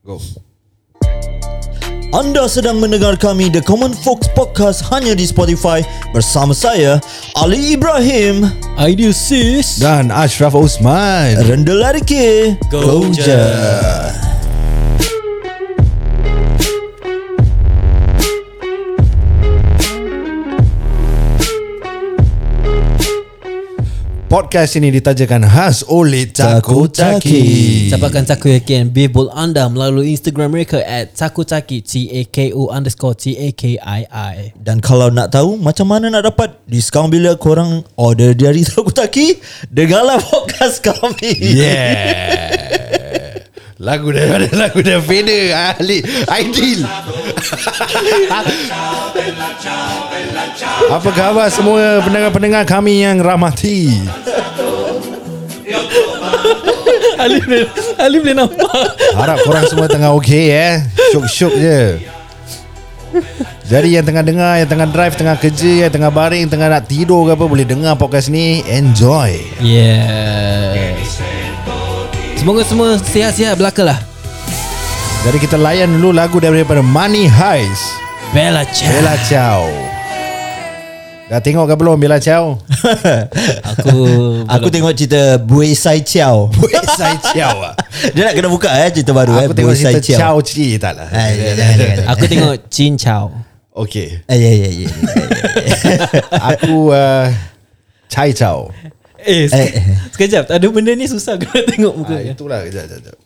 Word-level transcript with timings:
Go. 0.00 0.16
Anda 2.16 2.48
sedang 2.48 2.80
mendengar 2.80 3.20
kami 3.20 3.52
The 3.52 3.60
Common 3.60 3.92
Folks 3.92 4.32
Podcast 4.32 4.80
hanya 4.88 5.12
di 5.12 5.28
Spotify 5.28 5.84
bersama 6.16 6.56
saya 6.56 7.04
Ali 7.36 7.76
Ibrahim 7.76 8.48
Ideal 8.80 9.12
sis 9.12 9.76
Dan 9.76 10.08
Ashraf 10.08 10.56
Osman. 10.56 11.36
Rendah 11.44 11.76
lari 11.76 12.00
ke 12.00 12.56
Go 12.72 13.12
je. 13.12 13.99
Podcast 24.30 24.78
ini 24.78 24.94
ditajakan 24.94 25.42
khas 25.42 25.82
oleh 25.90 26.30
Takutaki. 26.30 27.90
Dapatkan 27.90 28.30
Takoyaki 28.30 28.86
Beef 28.86 29.10
Bowl 29.10 29.26
anda 29.34 29.66
melalui 29.66 30.14
Instagram 30.14 30.54
mereka 30.54 30.78
at 30.86 31.18
Takutaki 31.18 31.82
T-A-K-O 31.82 32.70
underscore 32.70 33.18
T-A-K-I-I 33.18 34.54
Dan 34.54 34.78
kalau 34.78 35.10
nak 35.10 35.34
tahu 35.34 35.58
macam 35.58 35.90
mana 35.90 36.14
nak 36.14 36.30
dapat 36.30 36.62
diskaun 36.70 37.10
bila 37.10 37.34
korang 37.34 37.82
order 37.98 38.30
dari 38.30 38.62
Takutaki 38.62 39.42
Dengarlah 39.66 40.22
podcast 40.30 40.78
kami 40.78 41.34
Yeah. 41.42 42.69
Lagu 43.80 44.12
daripada 44.12 44.44
lagu 44.60 44.84
dah 44.84 45.00
Vader 45.00 45.56
Ali 45.56 46.04
Aidil 46.28 46.84
Apa 50.92 51.08
khabar 51.08 51.48
semua 51.48 52.04
pendengar-pendengar 52.04 52.68
kami 52.68 53.00
yang 53.00 53.24
rahmati? 53.24 53.96
Ali 57.20 57.40
boleh 57.40 57.68
Ali 57.96 58.16
boleh 58.20 58.36
nampak. 58.36 58.96
Harap 59.16 59.44
korang 59.48 59.64
semua 59.64 59.88
tengah 59.88 60.12
okey 60.20 60.52
eh? 60.52 60.84
Syuk-syuk 61.16 61.52
je. 61.56 61.80
Jadi 63.66 63.98
yang 63.98 64.06
tengah 64.06 64.22
dengar 64.22 64.54
Yang 64.62 64.70
tengah 64.70 64.86
drive 64.86 65.18
Tengah 65.18 65.34
kerja 65.34 65.82
Yang 65.82 65.98
tengah 65.98 66.14
baring 66.14 66.46
Tengah 66.46 66.70
nak 66.70 66.86
tidur 66.86 67.26
ke 67.26 67.34
apa 67.34 67.42
Boleh 67.42 67.66
dengar 67.66 67.98
podcast 67.98 68.30
ni. 68.30 68.62
Enjoy. 68.70 69.34
Yes 69.58 71.29
Semoga 72.40 72.64
semua 72.64 72.96
sihat-sihat 72.96 73.52
belaka 73.60 73.84
lah. 73.84 74.00
Jadi 75.28 75.44
kita 75.44 75.60
layan 75.60 75.92
dulu 76.00 76.16
lagu 76.16 76.40
daripada 76.40 76.80
Money 76.80 77.28
Heist. 77.28 78.00
Bella 78.32 78.64
Ciao. 78.64 78.88
Bella 78.88 79.14
Ciao. 79.28 79.68
Dah 81.28 81.36
tengok 81.44 81.68
ke 81.68 81.74
belum 81.76 82.00
Bella 82.00 82.16
Ciao? 82.16 82.56
Aku 83.76 83.92
Aku 84.48 84.72
tengok 84.72 84.96
cerita 84.96 85.36
Buay 85.36 85.76
Sai 85.76 86.00
Chiao 86.02 86.48
Buat 86.50 86.90
saya 86.90 87.20
Ciao 87.22 87.54
lah 87.62 87.76
Dia 88.16 88.26
nak 88.26 88.34
kena 88.34 88.48
buka 88.50 88.66
eh 88.66 88.90
cerita 88.90 89.14
baru 89.14 89.38
eh 89.38 89.46
Aku 89.46 89.54
tengok 89.54 89.76
Buay 89.76 89.84
Sai 89.84 89.94
cerita 90.02 90.24
Ciao. 90.26 90.40
Ci 90.42 90.80
tak 90.80 90.96
lah. 90.98 91.06
Ah. 91.12 92.16
Aku 92.16 92.24
tengok 92.24 92.66
Chin 92.72 92.96
Chow 92.96 93.30
Okay 93.76 94.24
Ah, 94.26 94.34
ya 94.34 94.48
ya 94.48 94.68
ya. 94.74 94.88
Aku 96.56 96.88
uh, 96.90 97.28
Chai 98.12 98.32
Ciao 98.32 98.72
Eh, 99.22 99.38
Eh. 99.38 99.46
sek- 99.46 99.74
sekejap. 100.10 100.44
Ada 100.48 100.66
benda 100.66 100.92
ni 100.92 101.04
susah 101.04 101.36
Kau 101.36 101.46
nak 101.46 101.66
tengok 101.66 101.94
muka? 101.94 102.14
ah, 102.14 102.22
Itulah 102.22 102.60
kejap, 102.62 102.84
kejap, 102.84 102.98
kejap. 103.00 103.16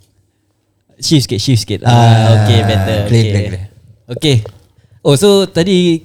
Shift 0.96 1.22
sikit 1.24 1.38
Shift 1.38 1.60
sikit 1.60 1.80
Ah, 1.82 1.90
ah, 1.90 2.14
Okay 2.36 2.60
better 2.62 2.98
clear, 3.04 3.22
okay. 3.22 3.30
clear, 3.30 3.48
clear. 3.48 3.64
okay. 4.08 4.36
Oh 5.00 5.14
so 5.14 5.44
tadi 5.44 6.02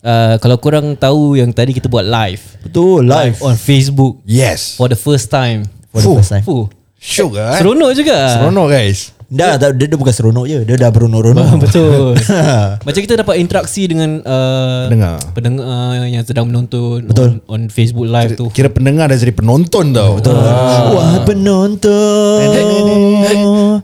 uh, 0.00 0.34
Kalau 0.36 0.56
korang 0.56 0.94
tahu 0.94 1.34
Yang 1.34 1.50
tadi 1.52 1.70
kita 1.72 1.86
buat 1.86 2.02
live. 2.02 2.42
Betul 2.62 3.02
live. 3.04 3.38
On 3.40 3.54
Facebook. 3.54 4.22
Yes. 4.22 4.74
For 4.74 4.86
the 4.86 4.96
first 4.96 5.26
time. 5.28 5.66
For 5.88 5.98
the 5.98 6.06
Fuh. 6.06 6.16
first 6.16 6.30
time. 6.30 6.44
Fuh. 6.44 6.66
Syuk 6.96 7.34
lah 7.34 7.54
eh? 7.54 7.60
Seronok 7.60 7.90
juga. 7.92 8.18
Seronok 8.32 8.66
guys 8.68 9.14
Dah, 9.26 9.58
dah 9.58 9.74
dia, 9.74 9.90
dia 9.90 9.98
bukan 9.98 10.14
seronok 10.14 10.46
je. 10.46 10.58
Dia 10.62 10.76
dah 10.78 10.90
beronok-ronok. 10.94 11.58
Betul. 11.66 12.14
Macam 12.86 13.00
kita 13.02 13.18
dapat 13.18 13.42
interaksi 13.42 13.82
dengan 13.90 14.22
uh, 14.22 14.86
Pendengar. 14.86 15.18
Pendengar 15.34 16.06
yang 16.06 16.22
sedang 16.22 16.46
menonton 16.46 17.10
Betul. 17.10 17.42
On, 17.50 17.58
on 17.58 17.62
Facebook 17.66 18.06
live 18.06 18.38
tu. 18.38 18.46
Kira 18.54 18.70
pendengar 18.70 19.10
dah 19.10 19.18
jadi 19.18 19.34
penonton 19.34 19.90
tau. 19.90 20.22
Betul. 20.22 20.38
Wah 20.38 21.26
penonton. 21.26 22.38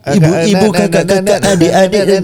Ibu-ibu 0.07 0.67
kakak-kakak 0.71 1.39
adik-adik. 1.43 2.23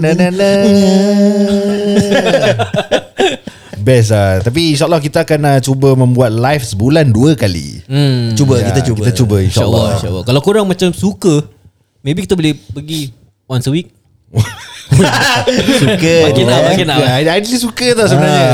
Best 3.83 4.15
lah. 4.15 4.39
Tapi 4.39 4.79
insyaAllah 4.79 5.03
kita 5.03 5.27
akan 5.27 5.39
uh, 5.43 5.59
Cuba 5.59 5.91
membuat 5.95 6.31
live 6.31 6.63
Sebulan 6.63 7.11
dua 7.11 7.35
kali. 7.35 7.83
Hmm. 7.83 8.31
Cuba 8.39 8.63
Ya, 8.63 8.71
kita 8.71 8.79
cuba. 8.87 9.03
Kita 9.03 9.11
cuba 9.11 9.35
InsyaAllah 9.43 9.99
insyaAllah. 9.99 10.23
insya 10.23 10.27
Kalau 10.31 10.39
korang 10.39 10.63
macam 10.63 10.95
suka 10.95 11.58
Maybe 11.99 12.23
kita 12.23 12.33
boleh 12.33 12.55
pergi 12.55 13.11
Once 13.45 13.67
a 13.67 13.73
week 13.73 13.91
Suka 15.79 16.15
Makin 16.29 16.45
lah 16.45 16.59
Makin 16.69 16.85
lah 16.85 16.97
Ya, 17.17 17.33
Idly 17.33 17.57
suka 17.57 17.87
tau 17.93 18.05
sebenarnya 18.05 18.45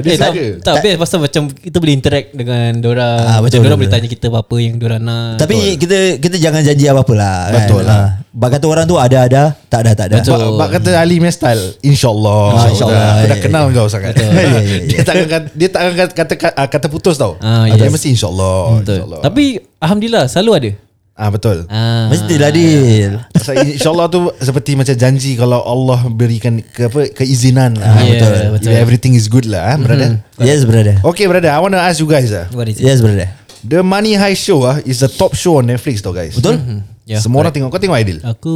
Dia 0.00 0.10
eh, 0.12 0.18
tak, 0.18 0.30
suka 0.32 0.44
tak 0.60 0.74
best 0.80 0.96
pasal 0.98 1.18
macam 1.20 1.42
kita 1.48 1.76
boleh 1.78 1.94
interact 1.94 2.28
dengan 2.32 2.70
dorang. 2.80 3.20
Ah, 3.22 3.38
betul, 3.40 3.60
dorang 3.60 3.76
betul, 3.76 3.76
boleh 3.76 3.88
betul. 3.88 4.00
tanya 4.00 4.08
kita 4.08 4.26
apa-apa 4.28 4.56
yang 4.58 4.74
dorang 4.76 5.02
nak. 5.02 5.36
Tapi 5.36 5.56
kita 5.76 5.98
kita 6.18 6.36
jangan 6.36 6.60
janji 6.64 6.84
apa-apa 6.86 7.12
lah 7.16 7.36
kan? 7.48 7.54
Betul 7.64 7.82
lah. 7.84 7.96
Ah, 7.96 8.08
Bak 8.32 8.48
kata 8.56 8.64
orang 8.64 8.84
tu 8.88 8.96
ada-ada 8.96 9.52
Tak 9.68 9.80
ada 9.84 9.92
tak 9.92 10.06
ada 10.08 10.14
Betul. 10.24 10.40
Bak, 10.40 10.48
bak 10.56 10.68
kata 10.80 10.90
Ali 10.96 11.20
punya 11.20 11.28
style 11.28 11.64
InsyaAllah 11.84 12.44
Ah, 12.56 12.66
insyaAllah. 12.72 13.04
Aku 13.12 13.12
dah 13.12 13.28
Ya, 13.28 13.36
ya, 13.36 13.44
kenal 13.44 13.64
kau 13.68 13.86
sangat 13.92 14.12
Ya, 14.20 14.24
ya, 14.24 14.60
ya. 14.64 14.76
Dia 14.88 15.00
takkan 15.04 15.26
kata, 15.28 15.46
Dia 15.52 15.68
takkan 15.68 15.92
kata, 15.92 16.12
kata, 16.16 16.34
kata, 16.40 16.62
kata 16.64 16.86
putus 16.88 17.20
tau 17.20 17.36
Ah, 17.44 17.68
Dia 17.68 17.76
yes. 17.76 17.92
mesti 17.92 18.08
insyaAllah 18.16 18.80
Betul. 18.80 18.96
insyaAllah. 18.96 19.20
Tapi 19.20 19.44
alhamdulillah 19.76 20.24
selalu 20.32 20.50
ada. 20.56 20.70
Ah 21.12 21.28
Betul. 21.28 21.68
Ah. 21.68 22.08
Mestilah 22.08 22.48
deal 22.48 23.20
So, 23.36 23.52
InsyaAllah 23.52 24.08
tu 24.08 24.32
Seperti 24.40 24.72
macam 24.80 24.96
janji 24.96 25.36
Kalau 25.36 25.60
Allah 25.60 26.08
berikan 26.08 26.64
ke 26.64 26.88
apa 26.88 27.12
Keizinan 27.12 27.76
lah. 27.76 28.00
Yeah, 28.00 28.16
Betul. 28.16 28.32
betul. 28.56 28.70
Everything 28.72 29.12
is 29.12 29.28
good 29.28 29.44
lah 29.44 29.76
eh, 29.76 29.78
brother. 29.78 30.24
Yes 30.40 30.64
brother. 30.64 30.96
Okay 31.04 31.28
brother 31.28 31.52
I 31.52 31.60
want 31.60 31.76
to 31.76 31.82
ask 31.84 32.00
you 32.00 32.08
guys 32.08 32.32
What 32.56 32.72
is 32.72 32.80
it? 32.80 32.88
Yes 32.88 33.04
brother. 33.04 33.28
The 33.62 33.84
Money 33.84 34.16
High 34.16 34.34
Show 34.34 34.64
ah 34.64 34.80
Is 34.82 35.04
the 35.04 35.10
top 35.12 35.36
show 35.36 35.60
on 35.60 35.68
Netflix 35.68 36.00
tau 36.00 36.16
guys. 36.16 36.32
Betul? 36.32 36.58
Ya, 37.02 37.18
Semua 37.18 37.42
orang 37.42 37.50
tengok. 37.50 37.68
Kau 37.74 37.82
tengok 37.82 37.98
Aidil? 37.98 38.22
Aku 38.22 38.54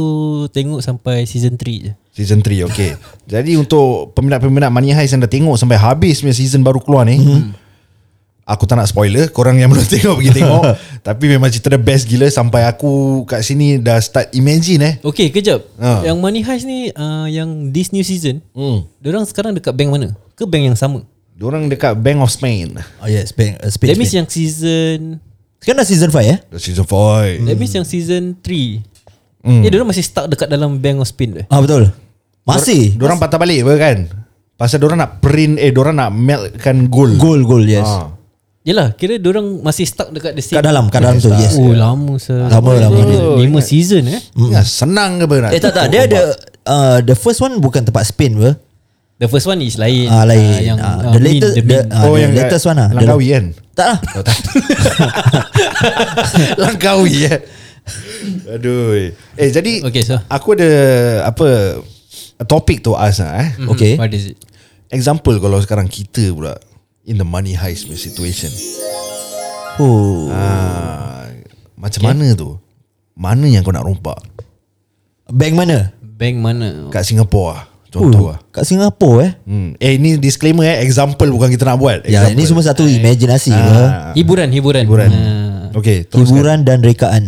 tengok 0.55 0.79
sampai 0.79 1.27
season 1.27 1.59
3 1.59 1.83
je. 1.83 1.91
Season 2.15 2.41
3 2.41 2.65
okay. 2.65 2.97
Jadi 3.37 3.53
untuk 3.53 4.17
Peminat-peminat 4.17 4.73
Money 4.73 4.97
Heist 4.97 5.13
Yang 5.13 5.29
dah 5.29 5.31
tengok 5.37 5.55
Sampai 5.61 5.77
habis 5.77 6.25
punya 6.25 6.33
season 6.33 6.65
baru 6.65 6.81
keluar 6.81 7.05
ni 7.05 7.21
Aku 8.47 8.63
tak 8.63 8.79
nak 8.79 8.87
spoiler 8.87 9.27
Korang 9.27 9.59
yang 9.59 9.67
belum 9.75 9.83
tengok 9.83 10.15
Pergi 10.15 10.31
tengok 10.33 10.63
Tapi 11.07 11.25
memang 11.27 11.51
cerita 11.51 11.67
dia 11.67 11.77
best 11.77 12.07
gila 12.07 12.23
Sampai 12.25 12.63
aku 12.63 13.21
kat 13.23 13.43
sini 13.43 13.75
Dah 13.75 13.99
start 13.99 14.31
imagine 14.31 14.79
eh 14.81 14.93
Okay, 15.03 15.27
kejap. 15.27 15.67
Ah. 15.75 15.99
Yang 16.01 16.17
Money 16.17 16.41
Heist 16.41 16.63
ni 16.63 16.87
uh, 16.89 17.27
yang 17.27 17.69
this 17.69 17.91
new 17.91 18.01
season, 18.01 18.39
hmm. 18.51 18.87
dorang 18.97 19.27
sekarang 19.27 19.51
dekat 19.51 19.75
bank 19.75 19.91
mana? 19.91 20.15
Ke 20.31 20.47
bank 20.47 20.63
yang 20.65 20.79
sama? 20.79 21.03
Diorang 21.35 21.67
dekat 21.67 21.93
Bank 21.93 22.17
of 22.17 22.31
Spain 22.31 22.73
Oh 22.97 23.05
yes 23.05 23.29
Spain, 23.29 23.59
uh, 23.59 23.69
Spain, 23.69 23.93
That 23.93 23.95
means 23.95 24.09
Spain. 24.09 24.19
yang 24.19 24.27
season 24.27 24.99
Sekarang 25.59 25.77
dah 25.77 25.85
season 25.85 26.09
5 26.09 26.17
eh 26.17 26.37
The 26.49 26.57
season 26.57 26.85
5 26.87 27.45
That 27.45 27.55
means 27.55 27.73
yang 27.73 27.85
season 27.85 28.23
3 28.41 28.97
Hmm. 29.37 29.61
Eh, 29.61 29.69
diorang 29.69 29.85
masih 29.85 30.01
stuck 30.01 30.25
dekat 30.25 30.49
dalam 30.49 30.75
Bank 30.75 30.97
of 30.97 31.07
Spain 31.07 31.29
tu 31.31 31.39
eh? 31.39 31.47
Ah 31.47 31.61
betul 31.61 31.93
Masih 32.41 32.97
Diorang 32.97 33.15
patah 33.15 33.37
balik 33.37 33.61
apa 33.63 33.73
kan 33.77 33.97
Pasal 34.55 34.81
diorang 34.81 34.97
nak 34.97 35.21
print 35.21 35.55
Eh 35.55 35.69
diorang 35.69 35.93
nak 35.93 36.09
meltkan 36.09 36.89
gold 36.89 37.15
Goal 37.15 37.45
goal 37.45 37.61
yes 37.61 37.85
Ah. 37.85 38.16
Yelah, 38.67 38.91
kira 38.93 39.15
diorang 39.15 39.63
masih 39.63 39.87
stuck 39.87 40.11
dekat 40.11 40.35
the 40.35 40.43
same 40.43 40.59
Kat 40.59 40.67
dalam 40.67 40.91
Kat 40.91 40.99
dalam 40.99 41.17
tu 41.17 41.31
yes. 41.31 41.55
Oh 41.55 41.71
lama 41.71 42.19
sah 42.19 42.51
Lama, 42.51 42.75
lama. 42.75 42.99
oh, 42.99 43.39
Lima 43.39 43.63
season 43.63 44.03
eh? 44.11 44.19
Ya, 44.51 44.61
senang 44.61 45.17
ke 45.17 45.23
apa 45.23 45.35
nak 45.39 45.51
Eh 45.55 45.57
tak 45.57 45.71
tak. 45.71 45.87
Dia 45.87 46.03
ada 46.03 46.35
uh, 46.67 46.97
The 46.99 47.15
first 47.15 47.39
one 47.39 47.57
bukan 47.57 47.81
tempat 47.81 48.03
Spain 48.03 48.35
apa? 48.35 48.59
The 49.17 49.25
first 49.25 49.47
one 49.47 49.63
is 49.63 49.79
lain. 49.79 50.11
Ah 50.11 50.27
lain. 50.27 50.61
Yang 50.61 50.77
Ah, 50.77 50.99
ah, 50.99 51.09
The 51.09 51.19
latest 51.23 51.53
the 51.55 51.63
the, 51.63 51.77
ah, 51.89 52.05
Oh 52.05 52.13
the 52.13 52.21
yang 52.21 52.31
latest 52.35 52.63
one 52.67 52.77
The- 52.77 52.91
Langkawi 52.93 53.25
kan? 53.31 53.45
Tak 53.71 53.87
lah. 53.87 53.99
Oh, 54.13 54.21
tak. 54.21 54.37
Langkawi 56.61 57.15
eh? 57.25 57.39
Aduh. 58.51 59.15
Eh 59.33 59.49
jadi 59.49 59.81
Okay, 59.87 60.03
so. 60.03 60.19
Aku 60.27 60.53
ada 60.53 60.69
Apa 61.23 61.79
Topik 62.43 62.83
tu 62.83 62.93
ask 62.93 63.23
lah 63.23 63.33
eh? 63.41 63.49
Mhm. 63.57 63.67
Okay. 63.71 63.93
What 63.95 64.11
is 64.11 64.29
it? 64.29 64.37
Example 64.87 65.35
kalau 65.39 65.59
sekarang 65.59 65.87
kita 65.87 66.31
pula 66.31 66.55
In 67.07 67.15
the 67.15 67.23
money 67.23 67.55
heist 67.55 67.87
punya 67.87 67.95
situation. 67.95 68.51
Oh. 69.79 70.27
Ah, 70.27 71.31
Macam 71.79 72.03
mana 72.03 72.35
tu? 72.35 72.59
Mana 73.15 73.47
yang 73.47 73.63
kau 73.63 73.71
nak 73.71 73.87
rompak? 73.87 74.19
Bank 75.31 75.55
mana? 75.55 75.95
Bank 76.03 76.35
mana? 76.35 76.91
Kat 76.91 77.07
Singapura 77.07 77.47
lah 77.47 77.61
Contoh 77.87 78.27
Oh, 78.27 78.29
lah 78.35 78.39
Kat 78.51 78.67
Singapura 78.67 79.23
eh? 79.23 79.31
Hmm. 79.47 79.69
Eh 79.79 79.95
ini 79.95 80.19
disclaimer 80.19 80.67
eh. 80.67 80.83
Example 80.83 81.31
bukan 81.31 81.47
kita 81.47 81.63
nak 81.63 81.79
buat. 81.79 82.03
Ya 82.03 82.27
example. 82.27 82.33
ini 82.35 82.43
semua 82.43 82.63
satu 82.67 82.83
imajinasi 82.83 83.55
apa. 83.55 83.71
ah, 83.71 84.11
Hiburan, 84.11 84.51
hiburan. 84.51 84.83
Hiburan. 84.83 85.09
Ah. 85.13 85.79
Okay 85.79 86.03
teruskan. 86.03 86.27
Hiburan 86.27 86.59
dan 86.67 86.83
rekaan. 86.83 87.23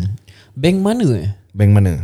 Bank 0.60 0.84
mana 0.84 1.08
eh? 1.16 1.30
Bank 1.56 1.72
mana? 1.72 2.04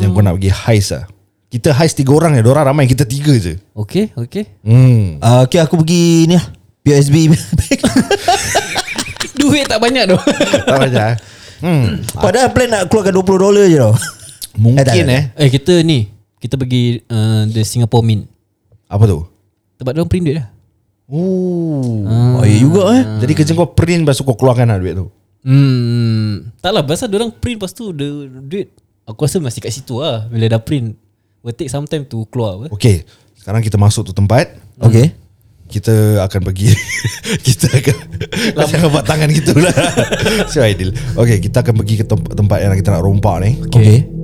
Yang 0.00 0.10
kau 0.16 0.22
nak 0.24 0.40
pergi 0.40 0.48
heist 0.48 0.96
lah 0.96 1.04
Kita 1.48 1.72
heist 1.72 1.96
tiga 1.96 2.12
orang 2.12 2.36
je 2.36 2.44
Diorang 2.44 2.68
ramai 2.68 2.84
kita 2.84 3.08
tiga 3.08 3.32
je 3.32 3.56
Okay, 3.72 4.12
okay. 4.14 4.52
Hmm. 4.60 5.16
uh, 5.18 5.48
Okay 5.48 5.56
aku 5.58 5.80
pergi 5.80 6.28
ni 6.28 6.36
lah 6.36 6.44
PSB 6.84 7.14
Duit 9.38 9.64
tak 9.64 9.78
banyak 9.78 10.04
tu. 10.08 10.18
Tak 10.66 10.76
macam 10.76 11.04
eh? 11.04 11.16
Hmm. 11.58 12.02
Padahal 12.14 12.50
plan 12.52 12.68
nak 12.68 12.86
keluarkan 12.86 13.12
20 13.12 13.44
dolar 13.44 13.66
je 13.66 13.78
tau 13.78 13.94
Mungkin 14.54 14.78
Eh, 14.78 14.86
tak, 14.86 14.94
tak, 14.94 15.08
eh. 15.10 15.24
Eh 15.36 15.48
kita 15.48 15.74
ni 15.82 16.06
Kita 16.38 16.54
pergi 16.54 17.02
uh, 17.02 17.42
The 17.46 17.62
Singapore 17.62 18.04
Mint 18.04 18.30
Apa 18.86 19.08
tu? 19.08 19.26
Tempat 19.74 19.90
dia 19.90 20.00
orang 20.00 20.10
print 20.10 20.24
duit 20.24 20.36
lah 20.38 20.48
Oh. 21.08 22.04
Oh 22.36 22.44
ya 22.44 22.56
juga 22.60 22.92
eh 22.92 23.02
Jadi 23.24 23.32
kerja 23.32 23.52
kau 23.56 23.72
print 23.72 24.04
Lepas 24.04 24.20
tu 24.20 24.28
kau 24.28 24.36
keluarkan 24.36 24.68
lah 24.68 24.76
duit 24.76 24.92
tu 24.92 25.08
Hmm 25.40 26.52
Tak 26.60 26.70
lah 26.70 26.84
Pasal 26.84 27.08
orang 27.10 27.32
print 27.32 27.56
Lepas 27.56 27.72
tu 27.72 27.90
the 27.90 28.28
duit 28.44 28.68
Aku 29.08 29.24
rasa 29.24 29.40
masih 29.40 29.64
kat 29.64 29.72
situ 29.72 29.98
lah 29.98 30.28
Bila 30.28 30.52
dah 30.52 30.60
print 30.60 30.92
Will 31.42 31.54
take 31.54 31.70
some 31.70 31.86
time 31.86 32.02
to 32.10 32.26
keluar 32.34 32.58
apa? 32.58 32.66
Okay 32.74 33.06
Sekarang 33.38 33.62
kita 33.62 33.78
masuk 33.78 34.10
tu 34.10 34.12
tempat. 34.14 34.58
Okay 34.82 35.14
Kita 35.70 36.24
akan 36.26 36.40
pergi 36.50 36.74
Kita 37.46 37.70
akan 37.70 37.96
Macam 38.58 38.76
akan 38.82 38.88
buat 38.90 39.06
tangan 39.06 39.28
gitu 39.30 39.54
lah. 39.54 39.74
So 40.52 40.66
ideal 40.66 40.90
Okay 41.14 41.38
kita 41.38 41.62
akan 41.62 41.78
pergi 41.78 41.94
ke 42.02 42.04
tempat, 42.08 42.34
tempat 42.34 42.58
yang 42.58 42.74
kita 42.74 42.90
nak 42.90 43.06
rompak 43.06 43.36
ni. 43.46 43.50
Okay 43.70 44.17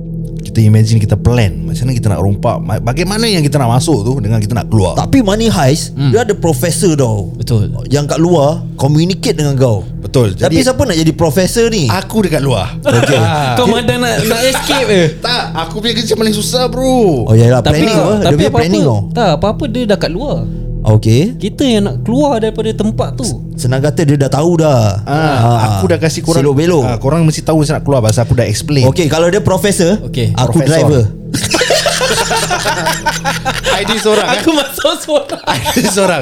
Kita 0.45 0.61
imagine 0.61 0.97
kita 0.97 1.17
plan. 1.17 1.51
Macam 1.65 1.83
mana 1.83 1.93
kita 1.93 2.07
nak 2.07 2.21
rompak. 2.21 2.57
Ma- 2.61 2.77
Bagaimana 2.77 3.25
yang 3.25 3.41
kita 3.41 3.57
nak 3.57 3.73
masuk 3.73 4.05
tu 4.05 4.13
Dengan 4.17 4.37
kita 4.37 4.53
nak 4.53 4.69
keluar? 4.69 4.93
Tapi 4.93 5.19
money 5.19 5.49
heist 5.49 5.97
Dia 5.97 6.21
ada 6.21 6.31
profesor 6.31 6.93
tau. 6.93 7.33
Betul. 7.33 7.73
Yang 7.89 8.05
kat 8.07 8.19
luar 8.19 8.61
Communicate 8.75 9.35
dengan 9.35 9.57
kau. 9.57 9.81
Betul. 9.99 10.37
Tapi 10.37 10.45
Jadi 10.45 10.55
siapa 10.61 10.81
nak 10.85 10.95
jadi 10.95 11.11
profesor 11.11 11.65
ni? 11.67 11.89
Aku 11.89 12.21
dekat 12.21 12.39
luar. 12.39 12.77
Okay 12.79 13.17
Kau 13.57 13.65
madang 13.65 13.99
nak, 13.99 14.21
nak 14.23 14.41
escape 14.45 14.87
eh 14.87 15.07
Tak 15.25 15.43
Aku 15.65 15.81
punya 15.81 15.97
kerja 15.97 16.13
paling 16.13 16.31
susah 16.31 16.69
bro. 16.69 17.25
Oh 17.25 17.33
ya 17.33 17.49
lah 17.49 17.59
Tapi, 17.59 17.81
planning 17.81 17.97
apa? 17.97 18.13
Dia 18.13 18.23
tapi 18.23 18.35
punya 18.35 18.45
apa-apa 18.45 18.59
planning 18.61 18.83
tau 18.83 18.99
Tak 19.11 19.31
apa-apa 19.35 19.63
dia 19.65 19.83
dah 19.85 19.97
kat 19.97 20.11
luar 20.13 20.37
Okay 20.85 21.33
Kita 21.33 21.65
yang 21.65 21.89
nak 21.89 22.05
keluar 22.05 22.37
daripada 22.37 22.69
tempat 22.69 23.17
tu. 23.17 23.25
Senang 23.57 23.81
kata 23.81 24.05
dia 24.05 24.21
dah 24.21 24.29
tahu 24.29 24.61
dah. 24.61 25.01
Ah, 25.01 25.81
aku 25.81 25.89
dah 25.89 25.97
kasih 25.97 26.21
korang 26.21 26.45
Silok 26.45 26.55
belok 26.55 26.85
ah, 26.85 26.97
Korang 27.01 27.25
mesti 27.25 27.41
tahu 27.41 27.65
saya 27.65 27.81
nak 27.81 27.89
keluar 27.89 28.05
Pasal 28.05 28.29
aku 28.29 28.37
dah 28.37 28.45
explain. 28.45 28.85
Okay 28.85 29.09
kalau 29.09 29.25
dia 29.27 29.41
profesor 29.41 29.97
Okay. 30.05 30.29
Aku 30.37 30.61
Profesor. 30.61 30.85
driver. 30.85 31.03
ID 33.81 33.91
seorang 33.99 34.27
eh? 34.29 34.37
Aku 34.39 34.49
masuk 34.53 34.93
suara 35.01 35.37
ID 35.49 35.77
seorang. 35.89 36.21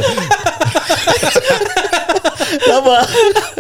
Apa 2.71 2.95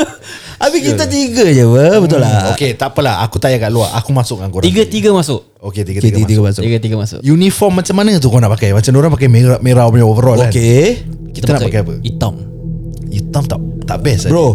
Habis 0.63 0.79
kita 0.79 1.03
tiga 1.11 1.43
je 1.51 1.63
apa? 1.67 1.99
Betul 1.99 2.19
lah 2.23 2.55
Okay 2.55 2.71
tak 2.71 2.95
apalah. 2.95 3.19
Aku 3.27 3.35
tak 3.35 3.51
payah 3.51 3.67
kat 3.67 3.71
luar. 3.75 3.91
Aku 3.99 4.15
masuk 4.15 4.39
dengan 4.39 4.49
korang. 4.55 4.63
Tiga-tiga 4.63 5.09
masuk. 5.11 5.43
Okay 5.59 5.83
Okay 5.83 5.83
tiga-tiga 5.83 6.15
tiga-tiga 6.15 6.39
masuk. 6.39 6.47
masuk. 6.47 6.63
Tiga-tiga 6.63 6.95
masuk. 6.95 7.19
Uniform 7.23 7.73
macam 7.83 7.95
mana 7.99 8.11
tu 8.23 8.27
kau 8.31 8.39
nak 8.39 8.51
pakai? 8.55 8.71
Macam 8.71 8.91
orang 8.95 9.11
pakai 9.11 9.27
merah, 9.27 9.59
merah 9.59 9.85
punya 9.91 10.05
overall 10.07 10.39
kan? 10.39 10.51
Okay 10.51 11.03
Kita 11.35 11.59
nak 11.59 11.61
pakai 11.67 11.81
apa? 11.83 11.93
Hitam. 11.99 12.33
Hitam 13.11 13.43
tak 13.43 13.59
tak 13.83 13.97
best 13.99 14.27
eh? 14.27 14.31
Bro 14.31 14.47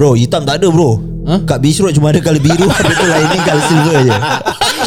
Bro 0.00 0.16
hitam 0.16 0.48
tak 0.48 0.64
ada 0.64 0.72
bro. 0.72 0.96
Huh? 1.28 1.44
Kat 1.44 1.60
beach 1.60 1.76
road 1.84 1.92
cuma 1.92 2.08
ada 2.08 2.24
colour 2.24 2.40
biru 2.40 2.64
Habis 2.64 2.96
tu 3.00 3.04
lining 3.04 3.42
colour 3.44 3.64
silver 3.68 3.98
je. 4.08 4.12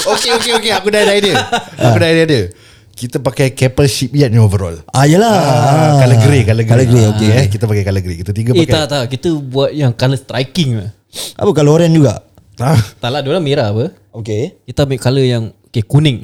Okay 0.03 0.35
okay 0.35 0.51
okay 0.57 0.71
Aku 0.75 0.89
dah 0.89 1.05
ada 1.05 1.13
idea. 1.13 1.37
Aku 1.77 1.97
dah 2.01 2.09
ada 2.09 2.21
idea 2.25 2.62
Kita 2.93 3.17
pakai 3.17 3.51
Keppel 3.51 3.85
Shipyard 3.85 4.29
ni 4.29 4.37
overall. 4.37 4.77
Ah 4.87 5.03
yelah 5.03 5.33
Ah, 5.33 5.93
Color 5.97 6.17
grey 6.21 6.41
Color 6.43 6.61
grey, 6.61 6.69
Colour 6.69 6.85
grey 6.87 7.05
okay 7.07 7.29
eh, 7.33 7.45
Kita 7.47 7.65
pakai 7.65 7.83
color 7.83 8.01
grey. 8.01 8.17
Kita 8.17 8.31
tiga 8.31 8.49
Eh 8.51 8.63
pakai. 8.63 8.69
tak 8.71 8.85
tak. 8.87 9.03
Kita 9.09 9.27
buat 9.35 9.69
yang 9.71 9.91
colour 9.91 10.15
striking 10.15 10.77
lah. 10.77 10.89
Apa 11.35 11.49
kalau 11.51 11.73
orange 11.73 11.93
juga? 11.93 12.21
Ah, 12.55 12.77
Tak 12.77 13.09
lah 13.09 13.19
diorang 13.19 13.41
merah 13.41 13.69
apa. 13.69 13.89
Okay. 14.13 14.61
Kita 14.63 14.85
ambil 14.85 14.99
colour 14.99 15.25
yang 15.25 15.43
Okay 15.65 15.81
kuning. 15.81 16.21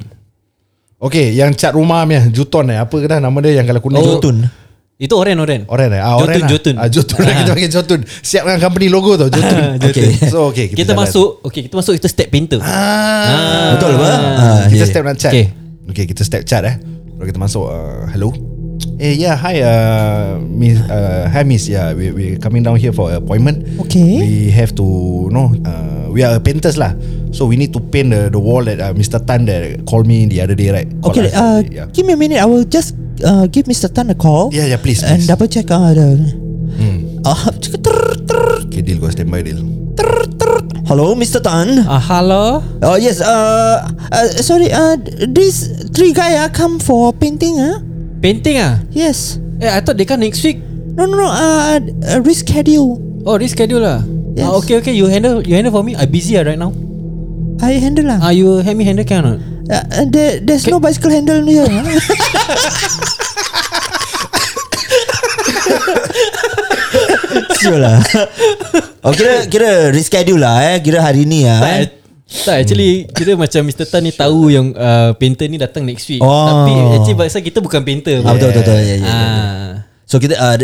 Okay 0.96 1.32
yang 1.32 1.50
cat 1.52 1.72
rumah 1.72 2.04
punya 2.04 2.22
Juton 2.28 2.70
eh. 2.70 2.78
Apa 2.78 2.94
dah 3.02 3.18
nama 3.18 3.34
dia 3.40 3.58
Yang 3.58 3.66
kalau 3.68 3.82
kuning? 3.82 3.98
Oh. 3.98 4.06
Jotun. 4.16 4.36
Itu 4.94 5.16
oren 5.16 5.32
oren 5.36 5.64
Oren 5.66 5.90
eh. 5.90 5.98
Ah, 5.98 6.14
Jotun, 6.14 6.22
oren 6.22 6.38
lah. 6.38 6.48
Jotun. 6.48 6.74
ah, 6.76 6.86
Jotun. 6.86 7.18
Ah. 7.18 7.34
Kita 7.40 7.50
pakai 7.50 7.70
Jotun. 7.72 8.00
Siap 8.06 8.42
dengan 8.44 8.60
company 8.60 8.86
logo 8.86 9.12
tau 9.16 9.26
Jotun. 9.34 9.58
Okay. 9.82 10.06
So 10.28 10.46
okay 10.46 10.70
Kita, 10.70 10.92
jalan. 10.92 11.02
masuk 11.02 11.42
Okay 11.42 11.60
kita 11.64 11.74
masuk 11.74 11.98
Kita 11.98 12.06
step 12.06 12.28
painter. 12.28 12.62
Ah, 12.62 13.74
Betul 13.74 13.98
apa? 13.98 14.06
Ah, 14.06 14.60
Kita 14.64 14.76
yeah. 14.76 14.86
step 14.86 15.02
nak 15.02 15.18
chat 15.18 15.34
Okay. 15.34 15.46
Okay. 15.88 16.04
kita 16.04 16.20
step 16.26 16.44
chat 16.44 16.64
eh 16.66 16.76
Lalu 17.16 17.32
kita 17.32 17.40
masuk 17.40 17.64
uh, 17.68 18.04
Hello 18.12 18.32
Eh 19.00 19.16
yeah 19.16 19.36
hi 19.36 19.60
uh, 19.60 20.40
Miss 20.40 20.80
uh, 20.88 21.28
Hi 21.32 21.44
miss 21.44 21.68
yeah 21.68 21.92
we 21.92 22.12
we 22.12 22.24
coming 22.40 22.64
down 22.64 22.76
here 22.80 22.92
for 22.92 23.12
appointment 23.12 23.64
Okay. 23.88 24.20
We 24.20 24.48
have 24.52 24.72
to 24.76 24.86
know 25.28 25.52
uh, 25.64 26.08
We 26.08 26.24
are 26.24 26.40
painters 26.40 26.80
lah 26.80 26.96
So 27.30 27.44
we 27.46 27.54
need 27.60 27.70
to 27.76 27.80
paint 27.80 28.10
the, 28.10 28.28
the 28.32 28.40
wall 28.40 28.64
that 28.64 28.80
uh, 28.80 28.92
Mr. 28.96 29.20
Tan 29.20 29.44
that 29.46 29.84
called 29.86 30.08
me 30.08 30.26
the 30.26 30.40
other 30.42 30.56
day 30.56 30.72
right 30.72 30.88
Called 31.04 31.16
Okay, 31.16 31.28
us, 31.28 31.36
uh, 31.36 31.60
yeah. 31.70 31.86
give 31.92 32.04
me 32.08 32.16
a 32.16 32.20
minute. 32.20 32.40
I 32.42 32.48
will 32.48 32.64
just 32.66 32.96
uh, 33.22 33.46
give 33.46 33.70
Mr. 33.70 33.86
Tan 33.86 34.10
a 34.10 34.16
call. 34.18 34.50
Yeah, 34.50 34.66
yeah, 34.66 34.80
please, 34.80 35.04
And 35.04 35.20
please. 35.22 35.28
double 35.30 35.46
check 35.46 35.70
uh, 35.70 35.92
the. 35.94 36.18
hmm. 36.74 36.98
Uh, 37.22 37.52
Okay 38.66 38.80
deal 38.82 38.98
go 38.98 39.06
stand 39.12 39.30
by 39.30 39.42
deal 39.44 39.60
Hello 40.90 41.14
Mr. 41.14 41.38
Tan 41.38 41.86
Ah, 41.86 42.02
Hello 42.02 42.58
Oh 42.82 42.98
yes 42.98 43.22
uh, 43.22 43.78
uh, 44.10 44.26
sorry, 44.42 44.74
uh, 44.74 44.98
these 45.30 45.70
three 45.94 46.10
guy 46.10 46.34
uh, 46.34 46.50
come 46.50 46.82
for 46.82 47.14
painting. 47.14 47.62
Uh? 47.62 47.78
Painting 48.18 48.58
ah 48.58 48.82
Yes. 48.90 49.38
Eh 49.62 49.70
I 49.70 49.78
thought 49.86 49.94
they 49.94 50.02
come 50.08 50.18
next 50.26 50.42
week 50.42 50.58
No, 50.98 51.06
no, 51.06 51.14
no. 51.14 51.30
Uh, 51.30 51.78
uh, 52.10 52.18
reschedule. 52.26 52.98
Oh 53.22 53.38
reschedule 53.38 53.86
lah 53.86 54.02
Yes. 54.34 54.50
ah, 54.50 54.58
Okay 54.58 54.82
okay 54.82 54.90
You 54.90 55.06
handle 55.06 55.46
You 55.46 55.54
handle 55.54 55.70
for 55.70 55.86
me 55.86 55.94
I 55.94 56.10
busy 56.10 56.34
ah 56.34 56.42
right 56.42 56.58
now 56.58 56.74
I 57.62 57.78
handle 57.78 58.10
lah. 58.10 58.18
Ah 58.18 58.34
you 58.34 58.58
help 58.58 58.74
me 58.74 58.82
handle 58.82 59.06
can 59.06 59.22
or 59.22 59.38
not 59.38 59.40
Uh, 59.70 59.86
uh, 60.02 60.06
there, 60.10 60.42
there's 60.42 60.66
Okay. 60.66 60.74
no 60.74 60.82
bicycle 60.82 61.14
handle 61.14 61.46
here. 61.46 61.62
huh? 61.62 61.86
Sure 67.60 67.78
lah 67.78 68.00
Oh 69.00 69.12
kira 69.12 69.48
Kira 69.48 69.70
reschedule 69.88 70.40
lah 70.40 70.60
eh 70.62 70.76
Kira 70.80 71.00
hari 71.00 71.24
ni 71.24 71.48
lah 71.48 71.60
Tak, 71.60 71.72
eh. 71.72 71.86
tak 72.44 72.56
actually 72.60 72.90
Kira 73.10 73.32
macam 73.34 73.60
Mr. 73.64 73.84
Tan 73.84 74.04
ni 74.04 74.12
tahu 74.12 74.48
yang 74.48 74.76
uh, 74.76 75.16
Painter 75.16 75.48
ni 75.48 75.56
datang 75.56 75.82
next 75.82 76.04
week 76.06 76.20
Oh. 76.20 76.28
Tapi 76.46 76.72
actually 76.94 77.16
pasal 77.16 77.40
kita 77.40 77.58
bukan 77.58 77.80
painter 77.80 78.20
ah, 78.20 78.36
Betul 78.36 78.52
betul 78.52 78.62
betul 78.62 78.76
ya, 78.76 78.84
ya, 78.84 78.96
ya. 79.00 79.08
Ah, 79.08 79.68
So 80.04 80.20
kita 80.20 80.36
uh, 80.36 80.56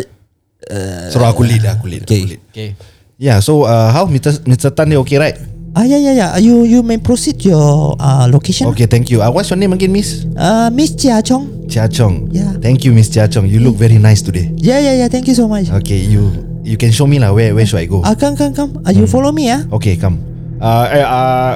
uh, 0.68 1.06
So 1.08 1.20
aku 1.20 1.42
lead 1.42 1.64
lah 1.64 1.80
Aku 1.80 1.88
lead, 1.88 2.04
Okay. 2.04 2.20
aku 2.20 2.28
lead. 2.36 2.40
Okay 2.52 2.68
Yeah 3.16 3.40
so 3.40 3.64
uh, 3.64 3.88
How 3.88 4.04
Mr. 4.04 4.44
Mr. 4.44 4.68
Tan 4.70 4.92
dia 4.92 5.00
okay 5.00 5.16
right 5.16 5.36
Ah, 5.76 5.84
yeah, 5.84 6.00
yeah, 6.00 6.16
yeah. 6.16 6.30
You, 6.40 6.64
you 6.64 6.80
may 6.80 6.96
proceed 6.96 7.36
your 7.44 8.00
uh, 8.00 8.24
location. 8.32 8.64
Okay 8.72 8.88
thank 8.88 9.12
you 9.12 9.20
uh, 9.20 9.28
What's 9.28 9.52
your 9.52 9.60
name 9.60 9.76
again 9.76 9.92
miss 9.92 10.24
Uh, 10.32 10.72
Miss 10.72 10.96
Jia 10.96 11.20
Chong. 11.20 11.68
Chia 11.68 11.84
Chong 11.84 12.32
Yeah. 12.32 12.56
Thank 12.60 12.88
you 12.88 12.96
miss 12.96 13.12
Chia 13.12 13.28
Chong 13.28 13.44
You 13.44 13.60
look 13.60 13.76
very 13.76 14.00
nice 14.00 14.24
today 14.24 14.48
Yeah, 14.56 14.80
yeah, 14.80 14.96
yeah. 14.96 15.08
Thank 15.08 15.28
you 15.28 15.36
so 15.36 15.44
much. 15.44 15.68
Okay 15.68 16.00
you 16.00 16.32
You 16.66 16.74
can 16.74 16.90
show 16.90 17.06
me 17.06 17.22
lah 17.22 17.30
Where 17.30 17.54
where 17.54 17.62
should 17.62 17.78
I 17.78 17.86
go? 17.86 18.02
Uh, 18.02 18.18
come, 18.18 18.34
come, 18.34 18.50
come. 18.50 18.82
Uh, 18.82 18.90
you 18.90 19.06
follow 19.06 19.30
me, 19.30 19.46
ah. 19.54 19.62
Okay 19.70 19.94
come. 19.94 20.18
Uh, 20.58 20.84
eh, 20.90 21.04
uh, 21.06 21.52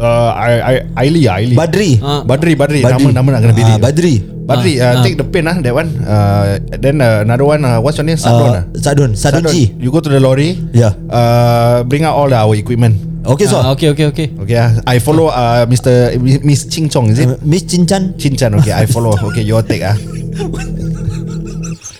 uh, 0.00 0.30
I, 0.32 0.50
I, 0.64 0.74
Aili 1.04 1.28
Aili. 1.28 1.52
Badri. 1.54 2.00
Ah. 2.00 2.24
Badri 2.24 2.56
Badri, 2.56 2.80
Nama 2.80 3.08
nama 3.20 3.28
nak 3.36 3.40
kena 3.44 3.54
pilih. 3.54 3.74
Ah, 3.76 3.80
Badri. 3.84 4.14
Badri 4.48 4.72
uh, 4.80 4.96
Ah. 4.96 5.02
Take 5.04 5.20
the 5.20 5.26
pen 5.28 5.44
ah 5.46 5.60
That 5.60 5.76
one. 5.76 5.92
Uh, 6.02 6.56
Then 6.80 7.04
uh, 7.04 7.20
another 7.22 7.44
one 7.44 7.62
uh, 7.62 7.78
What's 7.84 8.00
your 8.00 8.08
name? 8.08 8.16
Sadron 8.16 8.50
uh, 8.50 8.58
ah. 8.58 8.64
Sadun. 8.80 9.10
Sadun 9.12 9.44
Ji 9.52 9.76
You 9.76 9.92
go 9.92 10.00
to 10.00 10.08
the 10.08 10.18
lorry. 10.18 10.56
Yeah. 10.72 10.96
uh, 11.12 11.84
Bring 11.84 12.08
out 12.08 12.16
all 12.16 12.32
our 12.32 12.56
equipment. 12.56 12.96
Okay 13.20 13.44
so. 13.44 13.60
Ah, 13.60 13.76
Okay 13.76 13.92
okay 13.92 14.08
okay. 14.08 14.26
Okay 14.40 14.56
ah. 14.56 14.72
I 14.88 14.96
follow 15.04 15.28
uh, 15.28 15.68
Mr. 15.68 16.16
Miss 16.40 16.64
Ching 16.64 16.88
Chong 16.88 17.12
Is 17.12 17.20
it? 17.20 17.28
Uh, 17.28 17.36
Miss 17.44 17.68
Cinchan 17.68 18.16
Chin 18.16 18.34
Chan 18.40 18.56
Okay 18.56 18.72
I 18.72 18.88
follow. 18.88 19.12
Okay 19.28 19.44
you 19.44 19.54
all 19.60 19.66
take 19.66 19.84
ah 19.84 19.92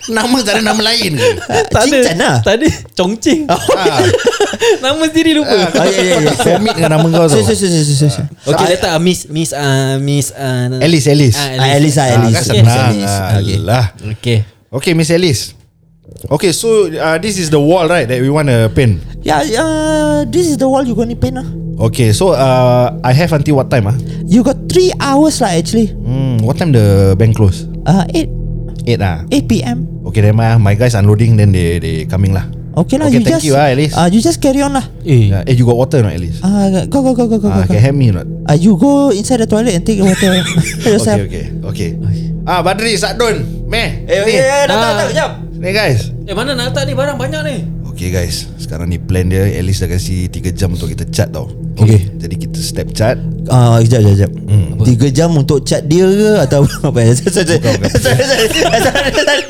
Nama 0.09 0.37
tak 0.41 0.53
ada 0.57 0.63
nama 0.65 0.81
lain 0.81 1.13
ke 1.13 1.29
Tak 1.69 1.83
ada 1.85 1.99
Cinchan 2.01 2.17
lah 2.17 2.37
Tak 2.41 2.55
ada 2.57 2.69
Chongqing 2.97 3.45
ah, 3.53 3.61
Nama 4.85 5.03
sendiri 5.05 5.37
lupa 5.37 5.53
Ah, 5.77 5.85
ya, 5.85 6.01
ya, 6.01 6.15
ya. 6.25 6.33
Commit 6.41 6.75
dengan 6.81 6.91
nama 6.97 7.07
kau 7.13 7.29
tu 7.29 7.37
Si 7.37 7.53
si 7.53 7.69
si 7.69 7.95
si. 8.09 8.09
Okay 8.49 8.67
letak 8.71 8.97
uh, 8.97 9.01
Miss 9.01 9.29
Miss 9.29 9.53
uh, 9.53 10.01
Miss 10.01 10.33
uh, 10.33 10.81
Alice 10.81 11.05
Alice 11.05 11.37
Ah, 11.37 11.53
Ah, 11.61 11.77
Alice 11.77 11.97
ah, 12.01 12.07
Ah, 12.09 12.17
Alice 12.17 12.41
kan 12.41 12.55
Miss 12.57 12.73
senang 12.73 12.89
Alice. 12.97 13.17
Okay. 13.45 13.57
Alah 13.61 13.85
Okay 14.17 14.39
Okay 14.73 14.93
Miss 14.97 15.11
Alice 15.13 15.43
Okay 16.33 16.51
so 16.51 16.69
uh, 16.89 17.21
This 17.21 17.37
is 17.37 17.49
the 17.49 17.61
wall 17.61 17.85
right 17.85 18.09
That 18.09 18.25
we 18.25 18.33
want 18.33 18.49
to 18.49 18.73
paint 18.73 19.05
Yeah, 19.21 19.45
uh, 19.45 20.25
this 20.25 20.49
is 20.49 20.57
the 20.57 20.65
wall 20.65 20.81
you 20.81 20.97
gonna 20.97 21.13
paint, 21.13 21.37
ah. 21.37 21.45
Okay 21.93 22.09
so 22.09 22.33
uh, 22.33 22.89
I 23.05 23.13
have 23.13 23.37
until 23.37 23.61
what 23.61 23.69
time 23.69 23.85
ah? 23.85 23.97
You 24.25 24.41
got 24.41 24.57
three 24.65 24.97
hours, 24.97 25.45
lah, 25.45 25.53
actually. 25.53 25.93
Hmm, 25.93 26.41
what 26.41 26.57
time 26.57 26.73
the 26.73 27.13
bank 27.21 27.37
close? 27.37 27.69
Uh, 27.85 28.09
8, 28.17 28.97
8 28.97 29.05
ah. 29.05 29.21
8 29.29 29.45
p.m. 29.45 29.85
Okay 30.11 30.21
then 30.21 30.35
my, 30.35 30.59
my 30.59 30.75
guys 30.75 30.93
unloading 30.93 31.35
Then 31.35 31.51
they 31.51 31.79
they 31.79 31.95
coming 32.05 32.35
lah 32.35 32.51
Okay, 32.71 33.03
lah. 33.03 33.11
Okay, 33.11 33.19
you 33.19 33.27
thank 33.27 33.35
just, 33.35 33.45
you, 33.51 33.59
ah, 33.59 33.67
Alice. 33.67 33.93
Uh, 33.93 34.07
you 34.07 34.23
just 34.23 34.39
carry 34.39 34.63
on, 34.63 34.71
lah. 34.71 34.87
Eh 35.03 35.35
yeah. 35.35 35.43
Eh 35.43 35.59
you 35.59 35.67
got 35.67 35.75
water 35.75 36.01
not 36.01 36.15
Alice? 36.15 36.39
Uh, 36.39 36.87
go, 36.87 37.03
go, 37.03 37.19
go, 37.19 37.27
go, 37.27 37.37
go, 37.37 37.51
Ah, 37.51 37.67
go. 37.67 37.67
can 37.67 37.75
go. 37.75 37.83
help 37.83 37.97
me 37.99 38.07
or 38.09 38.23
not? 38.23 38.27
Uh, 38.47 38.55
you 38.55 38.79
go 38.79 39.11
inside 39.11 39.43
the 39.43 39.47
toilet 39.47 39.75
and 39.75 39.83
take 39.83 39.99
water 39.99 40.31
yourself. 40.87 41.19
Okay 41.19 41.51
okay 41.61 41.91
Okay 41.99 42.21
Ah 42.47 42.63
Badri 42.63 42.95
Sadun 42.95 43.43
Meh 43.67 44.07
Eh 44.07 44.23
ni. 44.23 44.33
eh 44.33 44.39
eh 44.39 44.65
datang 44.65 44.79
Ah. 44.81 44.91
datang 44.97 45.09
kejap 45.09 45.31
Ni 45.53 45.71
guys 45.71 46.15
Eh 46.25 46.33
mana 46.33 46.55
nak 46.55 46.71
letak 46.71 46.87
ni 46.87 46.95
Barang 46.95 47.19
banyak 47.19 47.43
ni 47.43 47.57
Okay 47.91 48.09
guys 48.09 48.47
Sekarang 48.57 48.87
ni 48.87 48.97
plan 48.97 49.27
dia 49.27 49.51
Alice 49.51 49.83
dah 49.83 49.91
kasi 49.91 50.31
3 50.31 50.55
jam 50.55 50.71
untuk 50.71 50.89
kita 50.89 51.05
chat 51.07 51.29
tau 51.29 51.51
Okay. 51.75 52.07
Jadi 52.17 52.35
kita 52.39 52.59
step 52.61 52.95
chat 52.95 53.19
Ah, 53.49 53.83
kejap, 53.83 54.05
kejap, 54.07 54.31
kejap. 54.31 54.85
Tiga 54.87 55.09
jam 55.11 55.35
untuk 55.35 55.67
chat 55.67 55.83
dia 55.85 56.07
ke 56.07 56.31
atau 56.39 56.63
apa 56.87 56.99
ya? 57.03 57.13
Sorry, 57.19 57.59
sorry, 57.99 58.47
sorry. 58.79 59.43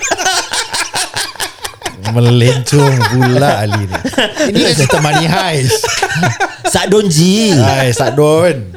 Melencong 2.12 2.94
pula 3.08 3.50
Ali 3.58 3.82
ni 3.82 3.96
Ini 4.48 4.58
kan 4.60 4.72
cerita 4.74 4.98
money 4.98 5.26
heist 5.26 5.82
Sadon 6.66 7.06
Ji. 7.06 7.50
Hai 7.52 7.90
Sadun 7.90 8.70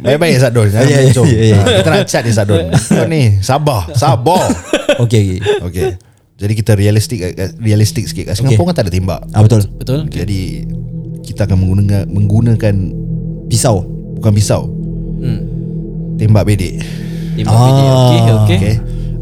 Baik-baik 0.00 0.36
Sadun 0.38 0.66
Jangan 0.68 0.84
Ya, 0.84 0.92
ya, 0.92 1.02
mencong. 1.04 1.26
ya, 1.26 1.42
ya. 1.44 1.56
Ah, 1.56 1.66
Kita 1.74 1.88
nak 1.90 2.04
chat 2.04 2.22
ni 2.22 2.32
Sadun 2.32 2.64
Kau 2.70 3.06
ni 3.06 3.22
Sabar 3.40 3.88
Sabar 3.92 4.44
Okay, 5.00 5.38
okay. 5.38 5.38
Okay 5.62 5.86
Jadi 6.36 6.52
kita 6.54 6.72
realistik 6.74 7.18
Realistik 7.56 8.04
sikit 8.04 8.28
Kat 8.28 8.34
Singapura 8.36 8.70
kan 8.70 8.76
tak 8.76 8.84
ada 8.84 8.92
tembak 8.92 9.20
Ah 9.32 9.40
betul. 9.40 9.64
Betul? 9.74 10.06
Jadi 10.06 10.66
Kita 11.22 11.44
akan 11.44 11.56
menggunakan 11.58 12.02
Menggunakan 12.06 12.74
Pisau. 13.46 13.82
Bukan 14.14 14.32
pisau 14.32 14.62
Hmm. 15.14 15.40
Tembak 16.14 16.44
bedek 16.44 16.84
Tembak 17.32 17.48
Ah. 17.50 17.64
bedek. 17.64 17.86
Okay, 17.88 18.20
okay. 18.20 18.56
Okay 18.58 18.74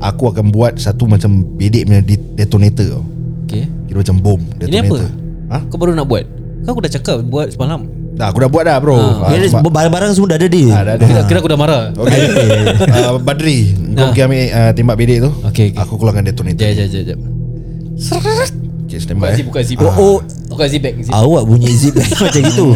Aku 0.03 0.29
akan 0.29 0.51
buat 0.51 0.77
Satu 0.77 1.07
macam 1.07 1.47
Bedek 1.55 1.87
punya 1.87 2.03
de- 2.03 2.27
detonator 2.35 2.99
tau 2.99 3.03
okay. 3.45 3.65
Kira 3.87 4.03
macam 4.03 4.17
bom 4.19 4.41
Ini 4.59 4.83
apa? 4.83 4.99
Detonator 4.99 5.11
Ha? 5.53 5.59
Kau 5.69 5.77
baru 5.77 5.93
nak 5.93 6.09
buat? 6.09 6.25
Kau 6.65 6.73
aku 6.73 6.81
dah 6.81 6.89
cakap 6.91 7.21
buat 7.29 7.53
semalam. 7.53 7.85
Dah 8.13 8.29
aku 8.29 8.41
dah 8.41 8.49
buat 8.49 8.65
dah 8.65 8.81
bro 8.81 8.97
Ah. 8.97 9.05
Ah, 9.21 9.31
Kira 9.31 9.53
sebab- 9.53 9.69
barang-barang 9.69 10.11
semua 10.13 10.29
dah 10.33 10.39
ada 10.41 10.49
dia. 10.49 10.69
Ah, 10.71 10.81
dah 10.83 10.95
ada. 10.97 11.05
Kira, 11.05 11.21
kira 11.29 11.39
aku 11.39 11.49
dah 11.49 11.59
marah. 11.61 11.83
Okay 11.93 12.21
uh, 12.89 13.21
Badri 13.27 13.59
Kau 13.93 14.09
pergi 14.09 14.23
ambil 14.23 14.41
uh, 14.49 14.71
Tembak 14.73 14.97
bedek 14.97 15.19
tu 15.21 15.31
Okay, 15.45 15.67
okay. 15.71 15.79
Aku 15.79 16.01
keluarkan 16.01 16.25
detonator 16.25 16.57
Jap, 16.59 16.73
jap, 16.73 16.89
jap, 16.89 17.03
jap. 17.05 17.19
Okay 18.93 19.01
stand 19.01 19.17
Buka 19.17 19.33
zip, 19.33 19.41
eh. 19.41 19.47
buka 19.49 19.61
zip. 19.65 19.77
Oh, 19.81 19.89
oh. 19.89 20.19
Buka 20.49 20.65
zip 20.69 20.81
bag. 20.81 21.01
Zip, 21.01 21.13
Awak 21.13 21.43
bunyi 21.45 21.73
zip 21.73 21.93
bag 21.93 22.13
macam 22.13 22.41
gitu. 22.45 22.67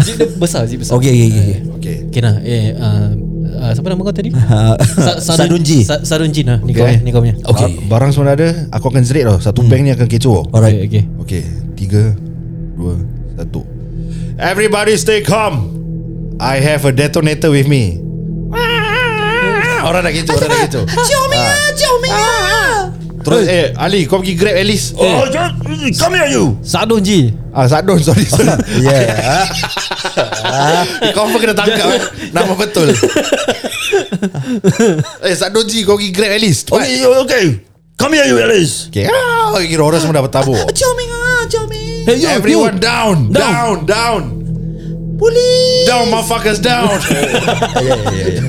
zip 0.00 0.14
dia 0.16 0.26
besar, 0.36 0.62
zip 0.64 0.84
besar. 0.84 0.94
Okay, 0.96 1.10
okay, 1.10 1.28
okay. 1.28 1.58
Okay 1.76 1.96
Okay 2.06 2.20
nah, 2.20 2.34
eh, 2.40 2.76
uh, 2.76 3.08
uh, 3.56 3.72
siapa 3.72 3.88
nama 3.88 4.00
kau 4.00 4.12
tadi? 4.12 4.30
Sa- 5.06 5.18
Sadunji. 5.18 5.82
Sa- 5.82 6.04
Sadunji 6.04 6.44
nah, 6.44 6.60
ni 6.60 6.70
Okay. 6.70 6.76
kau 6.76 6.86
punya, 6.86 7.00
ni 7.00 7.10
kau 7.10 7.20
punya. 7.24 7.34
Okay. 7.40 7.68
Ba- 7.88 7.96
Barang 7.96 8.10
semua 8.12 8.32
ada 8.32 8.68
Aku 8.70 8.88
akan 8.88 9.02
zerit 9.02 9.24
tau 9.24 9.40
Satu 9.40 9.64
bank 9.64 9.80
ni 9.80 9.90
akan 9.90 10.06
kecoh 10.06 10.46
Alright. 10.52 10.84
Okay, 10.86 11.02
okay. 11.02 11.02
Okay 11.22 11.42
Tiga 11.74 12.12
Dua 12.74 12.94
Satu 13.34 13.64
Everybody 14.36 14.94
stay 14.94 15.20
calm 15.20 15.72
I 16.36 16.60
have 16.60 16.84
a 16.84 16.92
detonator 16.92 17.48
with 17.48 17.64
me 17.64 17.96
Orang 19.80 20.02
nak 20.02 20.12
kecoh 20.12 20.34
Orang 20.34 20.50
nak 20.50 20.60
kecoh 20.68 20.84
Xiaomi 20.84 21.38
ah, 21.38 21.68
Xiaomi 21.72 22.08
ah. 22.10 22.35
Terus 23.26 23.44
eh 23.50 23.74
Ali 23.74 24.06
kau 24.06 24.22
pergi 24.22 24.38
grab 24.38 24.54
Alice 24.54 24.94
Oh, 24.94 25.26
come 25.98 26.14
here 26.14 26.30
you. 26.30 26.54
Sadunji. 26.62 27.34
Ah 27.50 27.66
Sadon 27.66 27.98
sorry 27.98 28.22
sorry 28.22 28.54
Yeah. 28.78 29.42
Kau 31.10 31.26
pun 31.26 31.42
kena 31.42 31.58
tangkap 31.58 31.90
eh. 31.90 32.02
Nama 32.30 32.54
betul 32.54 32.94
Eh 35.26 35.34
Sadon 35.34 35.66
Ji 35.66 35.82
Kau 35.82 35.98
pergi 35.98 36.10
grab 36.14 36.30
Alice 36.38 36.62
Cepat 36.62 36.86
Okay, 36.86 37.02
okay. 37.02 37.46
Come 37.96 38.12
here 38.12 38.28
you, 38.28 38.36
Alice. 38.38 38.92
Okay 38.92 39.08
ah, 39.08 39.56
Kira 39.58 39.80
orang 39.82 39.98
semua 39.98 40.20
dah 40.20 40.24
bertabur 40.24 40.54
Xiaomi 40.70 41.04
ah, 41.08 41.42
Xiaomi. 41.48 41.82
Hey, 42.06 42.20
you, 42.20 42.28
Everyone 42.28 42.76
you. 42.76 42.84
down 42.84 43.16
Down 43.32 43.76
Down 43.88 44.22
Police. 45.16 45.88
Down 45.88 46.12
motherfuckers 46.12 46.60
down 46.60 46.92
Down 46.92 47.00
Ya 47.88 47.96
ya 47.96 48.44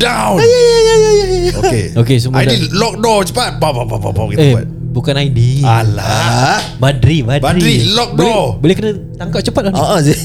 ya 0.00 0.40
ya 0.40 0.94
ya. 0.94 0.94
ya. 0.96 1.52
Okay 1.60 1.84
Okay, 1.94 2.16
semua 2.16 2.40
ID 2.42 2.72
lock 2.72 2.94
door 2.98 3.20
cepat 3.22 3.60
Bawa 3.60 3.84
bawa 3.84 3.98
bawa 4.00 4.12
bawa 4.14 4.28
kita 4.32 4.40
Eh, 4.40 4.52
buat 4.56 4.66
bukan 4.90 5.14
ID. 5.14 5.62
Alah 5.62 6.58
Badri, 6.82 7.22
Badri. 7.22 7.42
Badri, 7.44 7.74
lock 7.94 8.10
Boleh- 8.18 8.26
door. 8.26 8.46
Boleh 8.58 8.74
kena 8.74 8.90
tangkap 9.14 9.40
cepat 9.46 9.62
lah 9.68 9.70
ni. 9.70 9.78
Ah, 9.78 9.86
ah, 9.94 9.98
Zee. 10.02 10.18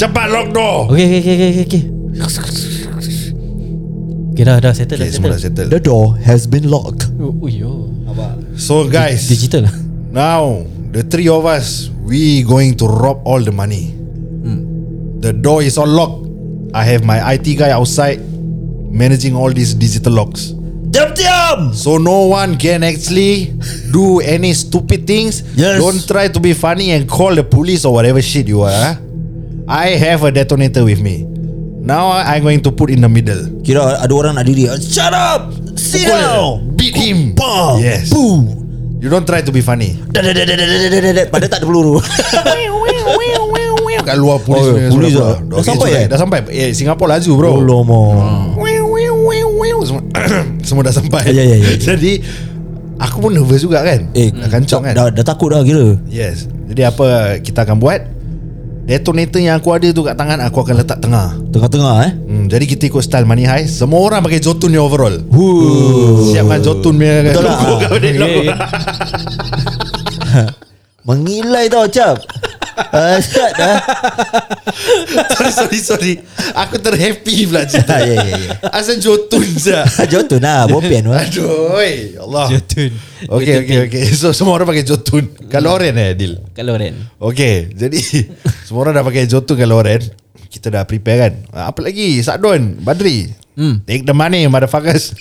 Cepat 0.00 0.26
lock 0.32 0.48
door 0.56 0.88
Okay, 0.88 1.04
okay, 1.04 1.20
okay, 1.20 1.34
okay, 1.36 1.48
okay, 1.52 1.64
okay. 1.68 1.82
Okay, 4.32 4.44
dah, 4.46 4.56
dah 4.62 4.70
settle, 4.72 5.02
Okay 5.02 5.10
dah 5.10 5.14
semua 5.18 5.28
dah 5.34 5.40
settle. 5.42 5.66
settle 5.66 5.74
The 5.74 5.80
door 5.82 6.04
has 6.22 6.46
been 6.46 6.70
locked. 6.70 7.10
Oh, 7.18 7.34
oh, 7.34 7.50
yo. 7.50 7.90
So 8.58 8.90
guys 8.90 9.30
Digital 9.30 9.70
lah. 9.70 9.74
Now 10.10 10.66
The 10.90 11.06
three 11.06 11.30
of 11.30 11.46
us 11.46 11.86
We 12.02 12.42
going 12.42 12.74
to 12.82 12.90
rob 12.90 13.22
all 13.22 13.38
the 13.38 13.54
money 13.54 13.94
The 15.18 15.30
door 15.34 15.62
is 15.62 15.78
all 15.78 15.86
locked 15.90 16.26
I 16.74 16.82
have 16.84 17.02
my 17.06 17.22
IT 17.34 17.58
guy 17.58 17.70
outside 17.70 18.22
managing 18.98 19.38
all 19.38 19.54
these 19.54 19.72
digital 19.78 20.18
locks. 20.18 20.50
Diam 20.90 21.14
diam. 21.14 21.70
So 21.70 21.96
no 22.02 22.26
one 22.32 22.58
can 22.58 22.82
actually 22.82 23.54
do 23.94 24.18
any 24.18 24.50
stupid 24.52 25.06
things. 25.06 25.46
Yes. 25.54 25.78
Don't 25.78 26.02
try 26.02 26.26
to 26.26 26.40
be 26.40 26.52
funny 26.52 26.90
and 26.90 27.06
call 27.06 27.30
the 27.30 27.44
police 27.46 27.84
or 27.86 27.94
whatever 27.94 28.18
shit 28.18 28.50
you 28.50 28.66
are. 28.66 28.74
Huh? 28.74 28.94
I 29.68 30.00
have 30.00 30.24
a 30.24 30.32
detonator 30.32 30.82
with 30.82 30.98
me. 30.98 31.28
Now 31.84 32.10
I'm 32.12 32.42
going 32.42 32.64
to 32.64 32.72
put 32.72 32.90
in 32.90 33.00
the 33.04 33.08
middle. 33.08 33.62
Kira 33.62 34.00
ada 34.00 34.12
orang 34.12 34.40
nak 34.40 34.44
diri. 34.48 34.64
Shut 34.80 35.12
up. 35.12 35.52
Sit 35.76 36.08
down. 36.08 36.72
Beat 36.74 36.96
him. 36.96 37.36
Bam. 37.36 37.78
Yes. 37.80 38.10
Boom. 38.10 38.56
You 38.98 39.06
don't 39.12 39.28
try 39.28 39.44
to 39.44 39.52
be 39.52 39.62
funny. 39.62 39.94
Pada 41.30 41.46
tak 41.46 41.62
ada 41.62 41.64
peluru. 41.68 42.02
Kat 44.08 44.16
luar 44.16 44.40
polis 44.40 44.64
oh, 44.64 44.76
Polis 44.88 45.12
lah 45.12 45.36
Dah 45.44 45.60
sampai 45.60 45.90
lah. 45.92 46.00
eh? 46.00 46.06
Dah 46.08 46.16
sampai 46.16 46.38
Eh 46.48 46.70
Singapura 46.72 47.20
laju 47.20 47.30
bro 47.36 47.52
Lomo 47.60 48.02
lama. 49.80 49.86
semua, 49.86 50.02
semua 50.66 50.82
dah 50.82 50.92
sampai 50.92 51.22
Ya, 51.28 51.42
ya, 51.42 51.56
ya. 51.56 51.72
Jadi 51.74 52.20
Aku 52.98 53.20
pun 53.20 53.30
nervous 53.30 53.62
juga 53.62 53.80
kan 53.80 54.10
Eh, 54.10 54.28
Dah 54.28 54.48
kancong 54.48 54.82
kan 54.82 54.92
Dah, 54.92 55.06
dah 55.08 55.22
takut 55.22 55.48
dah 55.48 55.62
kira. 55.62 55.94
Yes 56.06 56.50
Jadi 56.66 56.82
apa 56.82 57.06
kita 57.38 57.62
akan 57.62 57.78
buat 57.78 58.00
Detonator 58.84 59.38
yang 59.38 59.60
aku 59.60 59.68
ada 59.70 59.86
tu 59.88 60.00
kat 60.00 60.16
tangan 60.16 60.40
Aku 60.42 60.58
akan 60.58 60.74
letak 60.76 60.98
tengah 60.98 61.36
Tengah-tengah 61.48 61.94
eh. 62.02 62.12
hmm, 62.16 62.44
Jadi 62.48 62.64
kita 62.66 62.88
ikut 62.88 63.04
style 63.04 63.22
money 63.22 63.44
high 63.44 63.64
Semua 63.64 64.00
orang 64.00 64.18
pakai 64.18 64.40
Jotun 64.40 64.72
ni 64.72 64.80
overall 64.80 65.12
Huh. 65.28 66.32
Siapkan 66.32 66.58
Jotun 66.58 66.96
punya 66.96 67.20
Betul 67.22 67.44
lah. 67.44 67.58
logo. 67.60 67.86
Okay. 67.94 68.12
Mengilai 71.08 71.72
tau 71.72 71.88
cap. 71.88 72.20
Ah, 72.88 73.18
Siap 73.18 73.50
dah. 73.54 73.76
sorry, 75.34 75.52
sorry, 75.52 75.78
sorry 75.80 76.12
Aku 76.54 76.78
terhappy 76.78 77.44
pula 77.44 77.66
cerita 77.70 77.98
Ya, 77.98 78.14
ya, 78.16 78.28
ya. 78.30 78.50
Asal 78.70 78.98
Jotun 78.98 79.42
je 79.44 79.74
Jotun 80.12 80.38
lah. 80.38 80.64
Bopian 80.64 81.10
wah. 81.10 81.18
Aduh 81.18 81.74
Allah 82.18 82.46
Jotun. 82.54 82.90
Okay 83.28 83.54
okay 83.62 83.78
okay 83.84 84.02
So 84.12 84.30
semua 84.30 84.54
orang 84.54 84.68
pakai 84.68 84.86
Jotun 84.86 85.26
Kalau 85.46 85.74
oren 85.74 85.94
eh 85.94 86.14
Adil 86.14 86.38
Kalau. 86.52 86.78
Okay 87.30 87.70
Jadi 87.70 87.98
Semua 88.66 88.86
orang 88.86 88.94
dah 88.94 89.04
pakai 89.04 89.26
Jotun 89.26 89.56
kalau 89.56 89.82
Kita 90.48 90.70
dah 90.70 90.86
prepare 90.86 91.18
kan 91.20 91.32
Ah, 91.50 91.64
Apa 91.68 91.82
lagi 91.82 92.18
Sadon 92.20 92.78
Badri 92.78 93.28
Hmm. 93.58 93.82
Take 93.82 94.06
the 94.06 94.14
money 94.14 94.46
Motherfuckers 94.46 95.18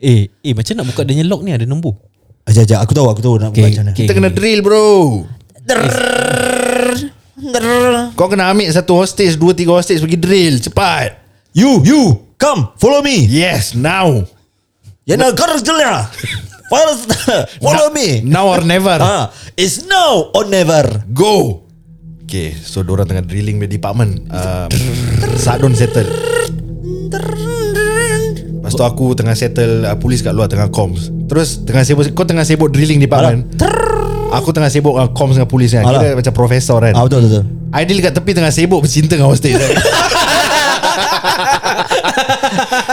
Eh, 0.00 0.28
eh 0.40 0.52
macam 0.52 0.72
nak 0.76 0.86
buka 0.88 1.00
dia 1.04 1.24
lock 1.24 1.40
ni 1.40 1.52
ada 1.52 1.64
nombor. 1.64 1.96
Ajak, 2.44 2.68
ajak. 2.68 2.80
Aku 2.84 2.92
tahu, 2.92 3.08
aku 3.08 3.20
tahu 3.24 3.34
nak 3.40 3.56
Okay, 3.56 3.64
buat 3.64 3.70
macam 3.72 3.84
mana. 3.88 3.92
okay. 3.96 4.04
Kita 4.04 4.12
kena 4.12 4.28
drill 4.28 4.60
bro 4.60 4.84
Kau 8.14 8.28
kena 8.28 8.52
ambil 8.52 8.68
satu 8.68 9.00
hostage 9.00 9.40
Dua 9.40 9.56
tiga 9.56 9.72
hostage 9.72 10.00
Pergi 10.04 10.18
drill 10.20 10.54
Cepat 10.60 11.24
You, 11.54 11.80
you, 11.86 12.02
come, 12.34 12.74
follow 12.82 12.98
me. 13.00 13.24
Yes 13.24 13.78
now 13.78 14.26
Ya 15.04 15.14
nak 15.20 15.36
jelas. 15.36 16.08
First, 16.66 17.12
follow 17.60 17.92
me. 17.92 18.24
Now 18.24 18.48
or 18.48 18.64
never 18.64 18.96
Ah, 18.96 19.28
it's 19.52 19.84
now 19.84 20.32
or 20.32 20.48
never. 20.48 21.04
Go 21.12 21.64
Okay 22.24 22.56
So 22.56 22.80
diorang 22.80 23.04
tengah 23.08 23.24
drilling 23.24 23.60
Di 23.60 23.68
department 23.68 24.28
uh, 24.32 24.68
Sadon 25.36 25.76
settle 25.76 26.08
Lepas 28.60 28.72
tu 28.72 28.84
aku 28.84 29.12
tengah 29.12 29.36
settle 29.36 29.84
uh, 29.84 29.96
Polis 30.00 30.24
kat 30.24 30.32
luar 30.32 30.48
Tengah 30.48 30.72
comms 30.72 31.12
Terus 31.28 31.64
tengah 31.68 31.84
sibuk 31.84 32.08
Kau 32.16 32.24
tengah 32.24 32.48
sibuk 32.48 32.72
drilling 32.72 33.00
department 33.00 33.60
Aku 34.34 34.50
tengah 34.50 34.66
sibuk 34.66 34.92
uh, 34.92 35.08
Comms 35.08 35.34
dengan 35.34 35.46
polis 35.46 35.70
kan 35.70 35.82
Kira 35.82 35.98
Alah. 36.04 36.16
macam 36.16 36.32
profesor 36.32 36.78
kan 36.80 36.92
Ah 36.92 37.02
betul 37.02 37.20
betul. 37.22 37.42
Aidil 37.70 37.98
kat 37.98 38.12
tepi 38.12 38.30
tengah 38.32 38.50
sibuk 38.50 38.80
Bercinta 38.80 39.14
dengan 39.14 39.28
hostage 39.28 39.54
kan? 39.54 39.70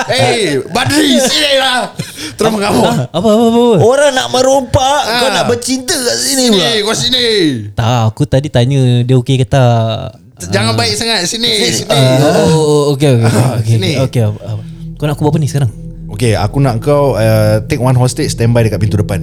Hey 0.07 0.59
Badri 0.67 1.17
Sini 1.29 1.53
lah 1.55 1.91
Terus 2.33 2.49
mengamuk 2.49 2.85
Apa 2.85 3.09
apa 3.11 3.29
apa. 3.29 3.47
apa? 3.47 3.63
Orang 3.79 4.11
nak 4.11 4.27
merompak, 4.29 4.99
kau 5.03 5.27
Ah. 5.27 5.31
nak 5.31 5.45
bercinta 5.47 5.93
kat 5.93 6.15
sini 6.17 6.43
pula. 6.47 6.61
Sini 6.63 6.79
kau 6.79 6.95
sini 6.95 7.25
Tak, 7.71 8.01
aku 8.07 8.23
tadi 8.25 8.47
tanya 8.47 8.81
dia 9.01 9.15
okey 9.15 9.37
ke 9.37 9.45
tak. 9.45 10.17
Jangan 10.43 10.73
baik 10.73 10.93
sangat 10.95 11.25
Sini 11.25 11.51
Sini 11.67 11.85
Uh, 11.87 12.49
oh, 12.49 12.83
okay, 12.91 13.13
okay, 13.13 13.27
okay, 13.27 13.45
okay, 13.55 13.73
sini. 13.75 13.91
okay, 13.99 14.21
apa. 14.25 14.61
Kau 14.95 15.05
nak 15.05 15.13
aku 15.13 15.23
buat 15.23 15.33
apa 15.33 15.39
ni 15.39 15.45
sekarang? 15.45 15.69
Okay 16.11 16.33
aku 16.33 16.57
nak 16.57 16.81
kau 16.81 17.13
uh, 17.13 17.61
Take 17.63 17.79
one 17.79 17.93
hostage 17.93 18.29
Standby 18.29 18.65
dekat 18.65 18.79
pintu 18.79 18.97
depan 18.97 19.21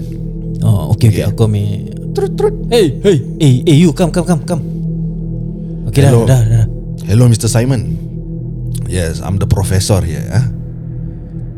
Oh, 0.62 0.93
okay, 0.97 1.09
okay, 1.12 1.25
aku 1.27 1.47
ambil. 1.47 1.93
Trut, 2.17 2.33
trut. 2.35 2.55
Hey, 2.73 2.99
hey, 3.03 3.17
hey, 3.38 3.53
hey, 3.62 3.77
you 3.79 3.95
come, 3.95 4.11
come, 4.11 4.27
come, 4.27 4.43
come. 4.43 4.62
Okay, 5.88 6.03
dah, 6.05 6.11
Hello. 6.11 6.27
dah, 6.27 6.43
dah, 6.43 6.65
dah. 6.65 6.79
Hello 7.09 7.25
Mr. 7.25 7.49
Simon 7.49 7.97
Yes 8.85 9.25
I'm 9.25 9.41
the 9.41 9.47
professor 9.49 10.05
here 10.05 10.29
huh? 10.29 10.45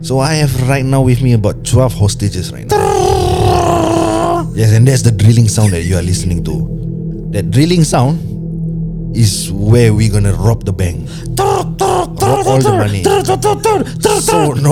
So 0.00 0.22
I 0.22 0.34
have 0.38 0.54
right 0.70 0.84
now 0.84 1.02
with 1.02 1.22
me 1.26 1.32
About 1.34 1.64
12 1.66 1.94
hostages 1.98 2.52
right 2.54 2.70
now 2.70 4.46
Yes 4.54 4.70
and 4.70 4.86
that's 4.86 5.02
the 5.02 5.10
drilling 5.10 5.48
sound 5.50 5.72
That 5.74 5.82
you 5.82 5.98
are 5.98 6.06
listening 6.06 6.44
to 6.46 6.54
That 7.34 7.50
drilling 7.50 7.82
sound 7.82 8.22
Is 9.16 9.50
where 9.50 9.90
we 9.90 10.06
gonna 10.08 10.38
rob 10.38 10.62
the 10.62 10.72
bank 10.72 11.10
Rob 11.34 11.82
all 11.82 12.62
the 12.62 12.70
money 12.70 13.02
So 14.22 14.54
no 14.54 14.70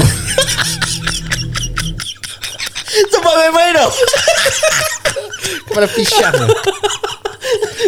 Sebab 3.09 3.33
main-main 3.37 3.73
tau. 3.75 3.90
Kepala 5.67 5.87
pisang 5.88 6.35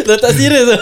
Dah 0.01 0.17
tak 0.17 0.33
serius 0.33 0.65
lah. 0.65 0.81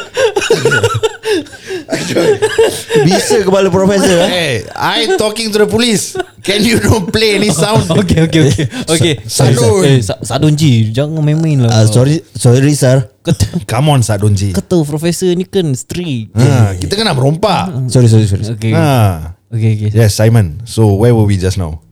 Bisa 3.04 3.44
kepala 3.44 3.68
profesor 3.68 4.24
eh? 4.24 4.30
Hey, 4.30 4.54
I 4.72 5.18
talking 5.18 5.52
to 5.52 5.60
the 5.60 5.68
police. 5.68 6.16
Can 6.40 6.64
you 6.64 6.80
don't 6.80 7.10
play 7.10 7.36
any 7.36 7.52
sound? 7.52 7.84
Okay 8.00 8.24
okay 8.24 8.42
okay 8.48 8.66
Okay 8.88 9.14
Sadun. 9.28 9.84
Eh 9.84 10.00
Sa- 10.00 10.22
Sadun 10.24 10.56
Ji 10.56 10.90
Jangan 10.90 11.20
main-main 11.20 11.68
lah 11.68 11.72
Ah, 11.74 11.86
sorry 11.86 12.24
sorry 12.32 12.72
sir. 12.72 13.12
Kata 13.20 13.44
Come 13.68 13.92
on, 13.92 14.02
Sadonji. 14.02 14.56
Kata 14.56 14.80
profesor 14.82 15.28
ni 15.36 15.44
kan 15.44 15.68
strict 15.76 16.32
Ha, 16.34 16.80
kita 16.80 16.96
kan 16.96 17.04
nak 17.06 17.20
merompak. 17.20 17.92
Sorry 17.92 18.08
sorry 18.08 18.26
sorry. 18.26 18.48
Okay 18.48 18.72
Ha. 18.72 19.36
Okay 19.52 19.70
okay 19.76 19.90
Yes, 19.92 20.16
Simon. 20.16 20.64
So 20.64 20.96
where 20.96 21.12
were 21.12 21.28
we 21.28 21.36
just 21.36 21.60
now? 21.60 21.84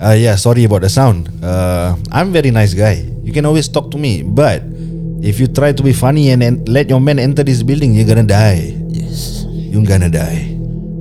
Uh, 0.00 0.16
yeah, 0.18 0.34
sorry 0.34 0.64
about 0.64 0.82
the 0.82 0.90
sound. 0.90 1.30
Uh, 1.42 1.94
I'm 2.10 2.32
very 2.32 2.50
nice 2.50 2.74
guy. 2.74 3.06
You 3.22 3.32
can 3.32 3.46
always 3.46 3.68
talk 3.68 3.90
to 3.92 3.98
me, 3.98 4.22
but 4.22 4.62
if 5.22 5.38
you 5.38 5.46
try 5.46 5.72
to 5.72 5.82
be 5.82 5.92
funny 5.92 6.30
and, 6.30 6.42
and 6.42 6.68
let 6.68 6.90
your 6.90 7.00
man 7.00 7.18
enter 7.18 7.42
this 7.44 7.62
building, 7.62 7.94
you're 7.94 8.06
gonna 8.06 8.26
die. 8.26 8.74
Yes. 8.90 9.46
You're 9.48 9.86
gonna 9.86 10.10
die. 10.10 10.50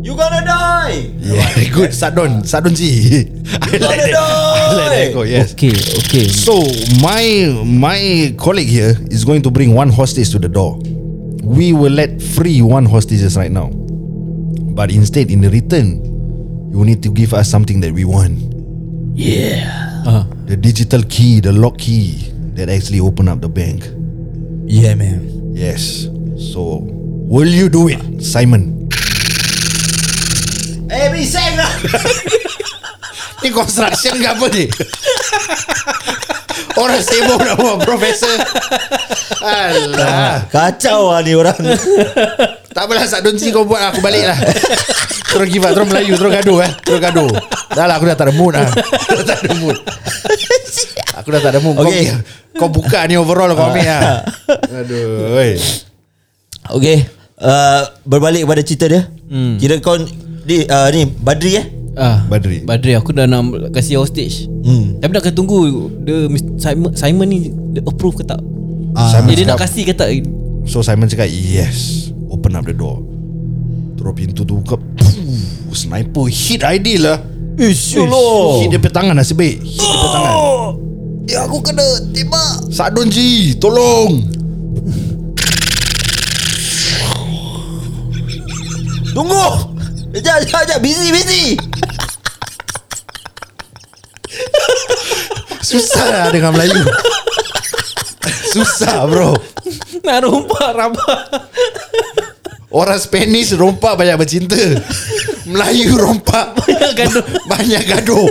You 0.04 0.16
gonna 0.16 0.46
die. 0.46 1.10
Yeah, 1.18 1.50
good. 1.74 1.90
Sadon, 1.90 2.44
Sadon 2.46 2.76
ji. 2.76 3.26
I 3.62 3.78
like 3.82 3.82
that. 3.82 4.14
I 4.14 4.76
like 4.76 4.90
that. 4.92 5.08
echo, 5.10 5.24
Yes. 5.24 5.54
Okay 5.54 5.72
okay 5.74 6.28
So 6.28 6.60
my 7.02 7.50
my 7.66 8.36
colleague 8.38 8.68
here 8.68 8.94
is 9.10 9.24
going 9.26 9.42
to 9.44 9.50
bring 9.52 9.74
one 9.74 9.90
hostage 9.90 10.30
to 10.32 10.40
the 10.40 10.50
door. 10.50 10.78
We 11.42 11.74
will 11.74 11.92
let 11.92 12.22
free 12.22 12.62
one 12.62 12.86
hostages 12.86 13.36
right 13.36 13.52
now, 13.52 13.68
but 14.78 14.92
instead, 14.92 15.32
in 15.32 15.42
return, 15.42 16.00
you 16.72 16.86
need 16.86 17.02
to 17.04 17.12
give 17.12 17.34
us 17.34 17.50
something 17.50 17.80
that 17.82 17.92
we 17.92 18.06
want. 18.06 18.53
Ah, 20.06 20.26
The 20.46 20.58
digital 20.58 21.04
key, 21.04 21.40
the 21.40 21.52
lock 21.52 21.78
key 21.78 22.32
that 22.56 22.70
actually 22.70 23.00
open 23.00 23.28
up 23.28 23.42
the 23.42 23.50
bank. 23.50 23.86
Yeah 24.66 24.96
man. 24.96 25.54
Yes. 25.54 26.08
So, 26.38 26.82
will 27.30 27.48
you 27.48 27.70
do 27.70 27.88
it, 27.90 28.02
Simon? 28.24 28.90
Eh 30.90 31.10
bising 31.14 31.58
lah. 31.58 31.72
Ni 33.42 33.50
construction 33.54 34.18
ke 34.18 34.28
apa 34.30 34.46
ni? 34.50 34.66
Orang 36.74 37.02
sibuk 37.02 37.40
nak 37.42 37.56
buat 37.60 37.78
profesor. 37.86 38.34
Alah. 39.44 40.48
Kacau 40.50 41.14
lah 41.14 41.22
ni 41.22 41.38
orang. 41.38 41.58
Tak 42.74 42.90
apalah 42.90 43.06
Sak 43.06 43.22
Donci 43.22 43.54
kau 43.54 43.70
buat 43.70 43.94
aku 43.94 44.02
balik 44.02 44.26
lah 44.26 44.34
Terus 45.30 45.46
give 45.54 45.62
up 45.62 45.78
Terus 45.78 45.88
Melayu 45.94 46.18
Terus 46.18 46.32
gaduh 46.42 46.58
eh 46.66 46.72
Terus 46.82 47.00
gaduh 47.06 47.30
Dah 47.70 47.86
lah 47.86 48.02
aku 48.02 48.10
dah 48.10 48.18
tak 48.18 48.26
ada 48.30 48.34
mood 48.34 48.58
lah 48.58 48.66
Dah 48.66 49.24
tak 49.30 49.46
ada 49.46 49.54
mood 49.62 49.78
Aku 51.22 51.28
dah 51.30 51.42
tak 51.46 51.52
ada 51.54 51.60
mood 51.62 51.78
Okay. 51.78 52.10
kau, 52.58 52.66
kau 52.66 52.70
buka 52.74 53.06
ni 53.06 53.14
overall 53.14 53.54
kau 53.54 53.70
ambil 53.70 53.86
lah 53.86 54.26
Aduh 54.82 55.38
oi. 55.38 55.54
Okay. 56.82 57.06
Uh, 57.38 57.84
berbalik 58.08 58.48
kepada 58.48 58.62
cerita 58.64 58.86
dia. 58.88 59.02
Hmm. 59.28 59.60
Kira 59.60 59.78
kau 59.84 60.00
di 60.48 60.64
uh, 60.64 60.88
ni 60.96 61.04
Badri 61.06 61.60
eh? 61.60 61.66
Ah, 61.94 62.26
Badri. 62.26 62.66
Badri 62.66 62.98
aku 62.98 63.14
dah 63.14 63.30
nak 63.30 63.70
kasih 63.70 64.02
hostage. 64.02 64.50
Hmm. 64.66 64.98
Tapi 64.98 65.12
nak 65.14 65.22
kena 65.22 65.36
tunggu 65.36 65.58
dia 66.02 66.26
Mis- 66.26 66.58
Simon, 66.58 66.90
Simon 66.98 67.28
ni 67.30 67.54
dia 67.70 67.86
approve 67.86 68.18
ke 68.18 68.24
tak? 68.26 68.42
Ah. 68.98 69.14
Simon 69.14 69.30
Dia, 69.30 69.38
dia 69.38 69.46
nak 69.46 69.58
cakap- 69.58 69.70
kasih 69.70 69.84
ke 69.86 69.94
tak? 69.94 70.10
So 70.66 70.80
Simon 70.80 71.06
cakap 71.06 71.28
Yes 71.28 72.10
Open 72.32 72.56
up 72.56 72.64
the 72.64 72.72
door 72.72 73.04
Terus 74.00 74.14
pintu 74.16 74.48
tu 74.48 74.58
buka 74.58 74.80
Puh, 74.80 75.76
Sniper 75.76 76.26
hit 76.32 76.64
Aidil 76.64 77.04
lah 77.04 77.20
Ish, 77.60 78.00
Hit 78.64 78.72
dia 78.72 78.90
tangan 78.90 79.14
nasib 79.14 79.38
baik 79.38 79.60
Hit 79.60 79.82
dia 79.82 80.10
tangan 80.10 80.36
Ya 81.28 81.40
aku 81.44 81.60
kena 81.60 81.84
tembak. 82.16 82.72
Sak 82.72 82.96
Donji 82.96 83.54
Tolong 83.60 84.24
Tunggu. 89.14 89.73
Sekejap, 90.14 90.46
sekejap, 90.46 90.62
sekejap. 90.62 90.80
Busy, 90.86 91.08
busy. 91.10 91.46
Susah 95.66 96.06
lah 96.06 96.28
dengan 96.30 96.54
Melayu. 96.54 96.86
Susah 98.54 99.10
bro. 99.10 99.34
Nak 100.06 100.18
rompak 100.22 100.70
rabah. 100.78 101.18
Orang 102.70 103.02
Spanish 103.02 103.58
rompak 103.58 103.98
banyak 103.98 104.14
bercinta. 104.14 104.62
Melayu 105.50 105.98
rompak. 105.98 106.62
Banyak 106.62 106.94
gaduh. 106.94 107.26
Banyak 107.52 107.84
gaduh. 107.90 108.30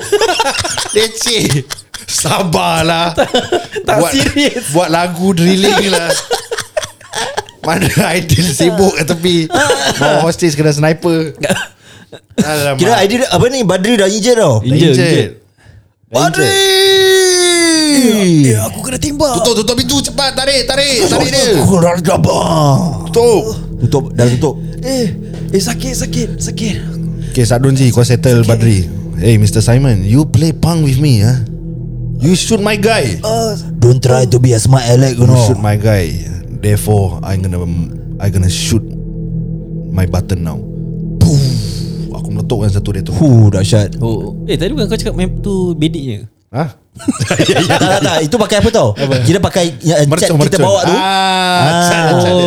Leceh. 0.95 1.67
Sabarlah. 2.07 3.11
Tak 3.83 3.97
buat, 3.99 4.13
serius. 4.15 4.71
Buat 4.71 4.87
lagu 4.95 5.35
drilling 5.35 5.91
lah. 5.91 6.15
Mana 7.63 7.87
Aidil 8.11 8.51
sibuk 8.51 8.99
kat 8.99 9.07
tepi. 9.07 9.47
Bawa 9.99 10.27
hostage 10.27 10.59
kena 10.59 10.75
sniper 10.75 11.35
Alamak 12.43 12.77
Kira 12.79 12.95
idea 13.01 13.25
apa 13.29 13.45
ni 13.49 13.65
Badri 13.65 13.97
dah 13.97 14.09
injet 14.09 14.37
tau. 14.37 14.61
Injet. 14.65 15.41
Badri. 16.13 16.49
Ya, 18.49 18.69
aku 18.69 18.81
kena 18.85 18.97
tembak. 19.01 19.37
Tutup 19.41 19.55
tutup 19.63 19.75
pintu 19.77 20.01
cepat 20.01 20.33
Tarik 20.33 20.65
tarik 20.65 21.05
Tarik 21.09 21.29
dia 21.29 21.61
Aku 21.61 21.77
dah 21.77 21.97
jabang. 22.01 23.05
Tutup 23.13 23.43
Tutup, 23.85 24.05
dah 24.17 24.27
tutup. 24.33 24.55
Eh, 24.81 25.13
eh 25.53 25.63
sakit, 25.63 25.95
sakit, 25.95 26.29
sakit. 26.41 26.77
Okay 27.33 27.45
Sadunji 27.45 27.93
Kau 27.93 28.05
settle 28.05 28.45
Badri 28.45 28.89
Hey 29.21 29.37
Mr. 29.37 29.61
Simon 29.61 30.05
You 30.05 30.25
play 30.25 30.53
punk 30.53 30.85
with 30.85 30.99
me 30.99 31.21
huh? 31.21 31.45
You 32.23 32.33
shoot 32.37 32.61
my 32.61 32.77
guy 32.81 33.19
Don't 33.79 34.01
try 34.01 34.25
to 34.29 34.39
be 34.39 34.53
a 34.53 34.61
smart 34.61 34.85
aleck, 34.89 35.17
you 35.17 35.25
You 35.25 35.33
know. 35.33 35.45
shoot 35.49 35.61
my 35.61 35.77
guy 35.77 36.13
Therefore 36.63 37.21
I'm 37.23 37.43
gonna 37.43 37.61
I'm 38.21 38.31
gonna 38.31 38.53
shoot 38.53 38.83
My 39.93 40.07
button 40.07 40.45
now 40.45 40.59
Boom 41.21 41.41
Aku 42.33 42.41
meletukkan 42.41 42.71
satu 42.73 42.89
dia 42.91 43.03
tu 43.05 43.13
Huh, 43.13 43.53
dahsyat. 43.53 44.01
Oh, 44.01 44.33
eh 44.49 44.57
tadi 44.57 44.73
bukan 44.73 44.89
kau 44.89 44.97
cakap 44.97 45.13
map 45.13 45.29
tu 45.39 45.77
bediknya? 45.77 46.25
Hah? 46.49 46.69
tak, 47.65 47.79
tak, 47.79 48.01
tak. 48.01 48.17
Itu 48.21 48.37
pakai 48.37 48.61
apa 48.61 48.69
tau? 48.69 48.93
Kira 49.23 49.37
pakai 49.37 49.73
yang 49.81 50.09
cat 50.11 50.29
kita 50.29 50.57
bawa 50.59 50.81
tu. 50.83 50.93
ah, 50.93 51.01
Ah. 51.01 51.85
cat, 51.85 52.13
cat. 52.19 52.33
Oh. 52.33 52.41
Ah, 52.41 52.42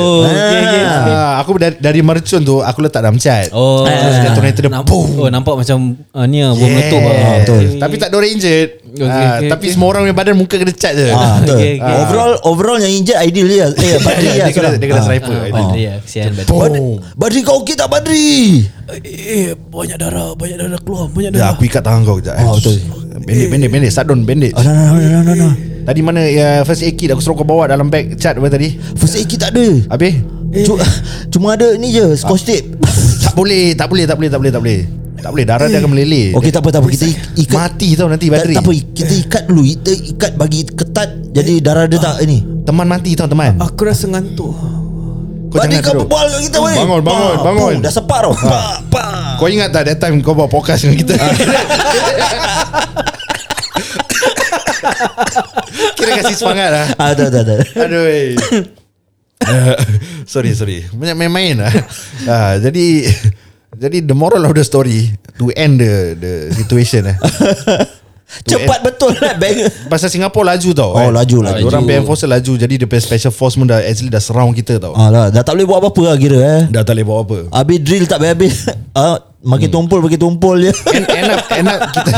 Aku 1.45 1.55
dari, 1.55 1.77
dari 1.77 2.01
mercun 2.01 2.41
tu 2.41 2.59
Aku 2.59 2.81
letak 2.81 2.99
dalam 2.99 3.15
cat 3.15 3.47
Oh, 3.49 3.85
Terus 3.85 4.17
detonator 4.19 4.61
dia 4.61 4.71
nampak, 4.71 4.89
Boom 4.89 5.07
oh, 5.15 5.29
nampak 5.29 5.53
macam 5.55 5.77
uh, 6.09 6.25
ni 6.25 6.41
lah, 6.41 6.51
bom 6.51 6.65
Yes. 6.65 6.73
meletup 6.73 7.01
lah. 7.01 7.15
betul. 7.39 7.63
Tapi 7.77 7.95
tak 7.95 8.07
ada 8.09 8.15
orang 8.15 8.31
injured 8.31 8.69
Okay, 8.87 9.03
Ah, 9.05 9.35
okay, 9.35 9.49
Tapi 9.51 9.59
okay. 9.61 9.73
semua 9.75 9.87
orang 9.89 10.01
punya 10.03 10.15
badan 10.15 10.35
Muka 10.35 10.55
kena 10.55 10.71
cat 10.71 10.93
je 10.93 11.07
Ah, 11.07 11.37
betul. 11.37 11.53
Okay, 11.53 11.73
okay. 11.77 11.95
Overall 12.01 12.33
overall 12.43 12.77
yang 12.77 12.93
injet 12.95 13.19
ideal 13.19 13.45
dia. 13.45 13.67
Eh, 13.69 13.99
Badri 14.07 14.25
lah. 14.25 14.35
Dia 14.41 14.51
kena, 14.51 14.69
dia 14.73 14.87
kena 14.87 14.97
Ah. 14.97 15.05
sniper 15.05 15.29
Ah, 15.29 15.43
Aidil. 15.43 15.53
Badri 15.53 15.83
lah, 15.83 15.97
kesian 16.01 16.31
Badri. 16.33 16.83
Badri, 17.13 17.39
kau 17.41 17.55
okey 17.59 17.75
tak 17.75 17.87
Badri? 17.87 18.63
Eh, 19.03 19.51
banyak 19.51 19.97
darah, 19.97 20.31
banyak 20.33 20.57
darah 20.57 20.79
keluar, 20.79 21.11
banyak 21.11 21.35
Ya, 21.35 21.51
aku 21.51 21.67
ikat 21.67 21.83
tangan 21.83 22.01
kau 22.01 22.17
kejap. 22.17 22.33
eh. 22.33 22.45
Oh, 22.45 22.55
betul. 22.55 22.79
Bandit, 23.17 23.47
bandit, 23.49 23.69
bandit. 23.69 23.91
Sadon, 23.91 24.19
bandit. 24.23 24.51
Ah, 24.53 24.61
nah, 24.61 24.73
nah, 24.73 24.95
nah, 24.95 25.21
nah, 25.23 25.35
nah. 25.35 25.53
Tadi 25.85 25.99
mana 25.99 26.21
ya, 26.23 26.47
first 26.63 26.81
aid 26.81 26.95
kit 26.95 27.05
aku 27.07 27.19
suruh 27.19 27.35
kau 27.35 27.43
bawa 27.43 27.67
dalam 27.67 27.85
bag 27.87 28.15
cat 28.15 28.33
apa 28.33 28.47
tadi? 28.47 28.73
First 28.95 29.19
aid 29.19 29.27
kit 29.27 29.37
tak 29.37 29.51
ada. 29.51 29.65
Habis? 29.87 30.17
Cuma, 30.53 30.77
cuma 31.33 31.47
ada 31.53 31.67
ni 31.75 31.89
je, 31.89 32.05
scotch 32.15 32.45
tape. 32.45 32.67
Tak 33.25 33.33
boleh, 33.33 33.75
tak 33.75 33.87
boleh, 33.91 34.05
tak 34.07 34.15
boleh, 34.15 34.29
tak 34.31 34.39
boleh, 34.39 34.51
tak 34.53 34.61
boleh. 34.63 34.79
Tak 35.19 35.29
boleh, 35.33 35.43
darah 35.43 35.67
dia 35.67 35.81
akan 35.81 35.91
meleleh. 35.91 36.37
Okey, 36.37 36.53
tak 36.53 36.61
apa, 36.61 36.69
tak 36.69 36.85
apa. 36.85 36.87
Kita 36.87 37.05
ikat. 37.35 37.57
Mati 37.57 37.89
tau 37.97 38.07
nanti 38.07 38.29
Tak, 38.29 38.33
bateri. 38.37 38.53
tak 38.53 38.63
apa, 38.63 38.71
kita 38.93 39.13
ikat 39.25 39.43
dulu. 39.49 39.61
Kita 39.65 39.91
ikat 39.91 40.31
bagi 40.37 40.61
ketat. 40.63 41.09
Jadi 41.33 41.53
darah 41.59 41.89
dia 41.89 41.97
tak 41.97 42.21
ini. 42.21 42.45
Teman 42.63 42.85
mati 42.85 43.11
tau 43.17 43.25
teman. 43.25 43.57
Aku 43.57 43.83
rasa 43.83 44.05
ngantuk. 44.05 44.53
Kau 44.53 45.57
Badri 45.57 45.79
jangan 45.79 45.87
kau 45.87 45.99
berbual 46.05 46.25
kat 46.29 46.41
kita 46.45 46.57
weh. 46.61 46.75
Bangun, 46.77 47.01
bangun, 47.01 47.35
bangun. 47.41 47.73
boom, 47.75 47.83
Dah 47.83 47.91
sepak 47.91 48.19
tau. 48.21 48.33
Pak, 48.37 48.75
pak. 48.87 49.35
Kau 49.41 49.47
ingat 49.49 49.73
tak 49.73 49.83
that 49.89 49.97
time 49.97 50.21
kau 50.21 50.31
buat 50.31 50.47
podcast 50.47 50.85
dengan 50.85 50.97
kita? 51.01 51.15
Kira 55.97 56.21
kasih 56.21 56.37
semangat 56.37 56.69
lah. 56.69 56.85
Ah, 56.95 57.11
tak, 57.11 57.33
tak, 57.33 57.43
tak. 57.43 57.59
Aduh. 57.75 58.37
Eh. 59.45 59.53
Uh, 59.55 59.75
sorry, 60.25 60.51
sorry. 60.51 60.83
Banyak 60.89 61.15
main-main 61.15 61.55
lah. 61.57 61.71
Ah, 62.25 62.57
jadi 62.57 63.05
jadi 63.75 64.01
the 64.01 64.15
moral 64.15 64.41
of 64.41 64.51
the 64.51 64.63
story 64.63 65.11
to 65.35 65.53
end 65.53 65.77
the 65.77 65.93
the 66.15 66.33
situation 66.51 67.05
eh. 67.05 67.17
Cepat 68.25 68.81
betul 68.81 69.13
lah 69.21 69.37
bang. 69.37 69.69
Pasal 69.85 70.09
Singapura 70.09 70.57
laju 70.57 70.69
tau 70.73 70.91
Oh, 70.91 71.13
laju, 71.13 71.45
laju. 71.45 71.61
Orang 71.61 71.85
PM 71.85 72.03
Force 72.03 72.25
laju 72.25 72.57
Jadi 72.57 72.81
dia 72.81 72.87
punya 72.89 72.97
special 72.99 73.29
force 73.29 73.53
pun 73.53 73.69
dah 73.69 73.77
Actually 73.79 74.09
dah 74.09 74.17
surround 74.17 74.57
kita 74.57 74.81
tau 74.81 74.97
Ah 74.97 75.13
lah, 75.13 75.25
dah 75.29 75.45
tak 75.45 75.53
boleh 75.53 75.69
buat 75.69 75.77
apa-apa 75.77 76.01
lah 76.09 76.15
kira 76.17 76.37
eh. 76.41 76.61
Dah 76.67 76.81
tak 76.81 76.97
boleh 76.97 77.05
buat 77.05 77.19
apa 77.21 77.37
Habis 77.53 77.77
drill 77.85 78.09
tak 78.09 78.17
habis-habis. 78.17 78.73
Ah, 78.97 79.21
makin 79.45 79.69
tumpul, 79.69 80.01
makin 80.01 80.17
tumpul 80.17 80.57
je. 80.57 80.73
end, 80.89 81.05
end 81.05 81.29
up 81.29 81.41
End 81.53 81.69
up 81.69 81.79
kita 81.93 82.11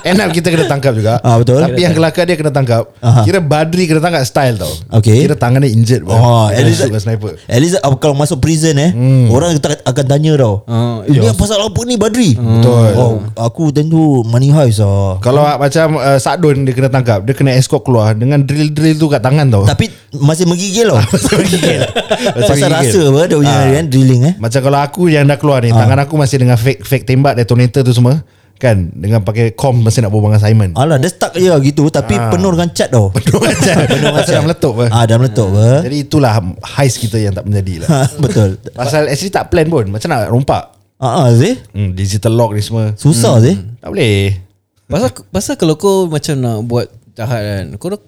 End 0.00 0.18
up 0.18 0.32
kita 0.32 0.48
kena 0.48 0.64
tangkap 0.64 0.92
juga 0.96 1.20
Ah, 1.20 1.36
betul. 1.36 1.60
Tapi 1.60 1.80
yang 1.84 1.92
kelakar 1.92 2.24
dia 2.24 2.36
kena 2.40 2.52
tangkap 2.52 2.88
Aha. 3.04 3.22
Kira 3.22 3.44
Badri 3.44 3.84
kena 3.84 4.00
tangkap 4.00 4.24
style 4.24 4.56
tau 4.56 4.72
Okay. 4.88 5.28
Kira 5.28 5.36
tangannya 5.36 5.68
injured. 5.68 6.04
Oh, 6.08 6.48
at 6.48 6.64
least, 6.64 6.82
sniper 6.82 7.36
at 7.48 7.60
least 7.60 7.76
uh, 7.80 7.94
kalau 8.00 8.16
masuk 8.16 8.40
prison 8.40 8.76
eh, 8.76 8.90
hmm. 8.92 9.28
orang 9.32 9.56
tak, 9.60 9.80
akan 9.84 10.04
tanya 10.08 10.32
tau. 10.36 10.64
Ah, 10.64 11.04
Ini 11.04 11.28
apa 11.28 11.36
pasal 11.36 11.60
apa 11.60 11.80
ni 11.84 11.94
Badri? 12.00 12.34
Betul. 12.36 12.88
Oh, 12.96 13.12
aku 13.36 13.72
tentu 13.74 14.24
money 14.24 14.52
heist 14.52 14.80
ah. 14.82 15.18
Kalau 15.20 15.44
macam 15.44 15.98
uh, 15.98 16.18
Sakdun 16.18 16.64
dia 16.64 16.72
kena 16.76 16.88
tangkap 16.88 17.24
Dia 17.24 17.34
kena 17.36 17.54
escort 17.56 17.82
keluar 17.84 18.14
Dengan 18.16 18.42
drill-drill 18.44 18.96
tu 18.96 19.06
kat 19.08 19.20
tangan 19.24 19.48
tau 19.48 19.64
Tapi 19.66 19.90
masih 20.16 20.44
menggigil 20.44 20.92
tau. 20.92 21.00
Masih 21.12 21.36
menggigil. 21.40 21.80
Masih 22.36 22.50
pasal 22.52 22.68
rasa 22.70 22.98
apa 23.08 23.20
dia 23.28 23.36
punya 23.40 23.56
kan 23.80 23.86
drilling 23.88 24.22
eh. 24.28 24.34
Macam 24.36 24.60
kalau 24.60 24.78
aku 24.80 25.02
yang 25.08 25.24
dah 25.24 25.38
keluar 25.40 25.64
ni 25.64 25.72
Tangan 25.72 25.98
aku 26.04 26.14
masih 26.20 26.36
dengan 26.38 26.56
fake 26.60 26.84
fake 26.84 27.04
tembak 27.08 27.34
Detonator 27.34 27.82
tu 27.82 27.92
semua 27.96 28.20
Kan 28.62 28.94
Dengan 28.94 29.26
pakai 29.26 29.58
com 29.58 29.74
Masih 29.74 30.06
nak 30.06 30.14
berbual 30.14 30.30
dengan 30.30 30.42
Simon 30.46 30.70
Alah 30.78 31.02
dia 31.02 31.10
stuck 31.10 31.34
je 31.34 31.50
gitu 31.66 31.90
tapi 31.90 32.14
penuh 32.14 32.54
dengan 32.54 32.70
cat 32.70 32.94
tau. 32.94 33.10
Penuh 33.18 33.42
macam 33.42 33.76
Penuh 33.90 34.10
macam 34.14 34.30
dah 34.30 34.42
meletup 34.46 34.72
apa. 34.78 34.84
Ah 34.94 35.02
dah 35.02 35.16
meletup 35.18 35.48
apa? 35.50 35.68
Jadi 35.90 35.96
itulah 36.06 36.32
Heist 36.78 37.02
kita 37.02 37.18
yang 37.18 37.34
tak 37.34 37.42
menjadi 37.42 37.82
lah 37.82 38.06
Betul. 38.22 38.62
Pasal 38.70 39.10
actually 39.10 39.34
tak 39.34 39.50
plan 39.50 39.66
pun 39.66 39.90
Macam 39.90 40.06
nak 40.06 40.30
rompak 40.30 40.62
Ah 41.02 41.26
ah 41.26 41.28
sih. 41.34 41.58
hmm, 41.74 41.98
Digital 41.98 42.30
lock 42.30 42.54
ni 42.54 42.62
semua 42.62 42.94
Susah 42.94 43.42
sih. 43.42 43.58
Tak 43.82 43.90
boleh 43.90 44.38
Pasal 44.86 45.10
pasal 45.32 45.54
kalau 45.56 45.74
kau 45.74 46.04
macam 46.04 46.36
nak 46.36 46.58
buat 46.68 46.86
jahat 47.16 47.40
kan, 47.40 47.64
kau 47.80 47.88
nak 47.88 48.04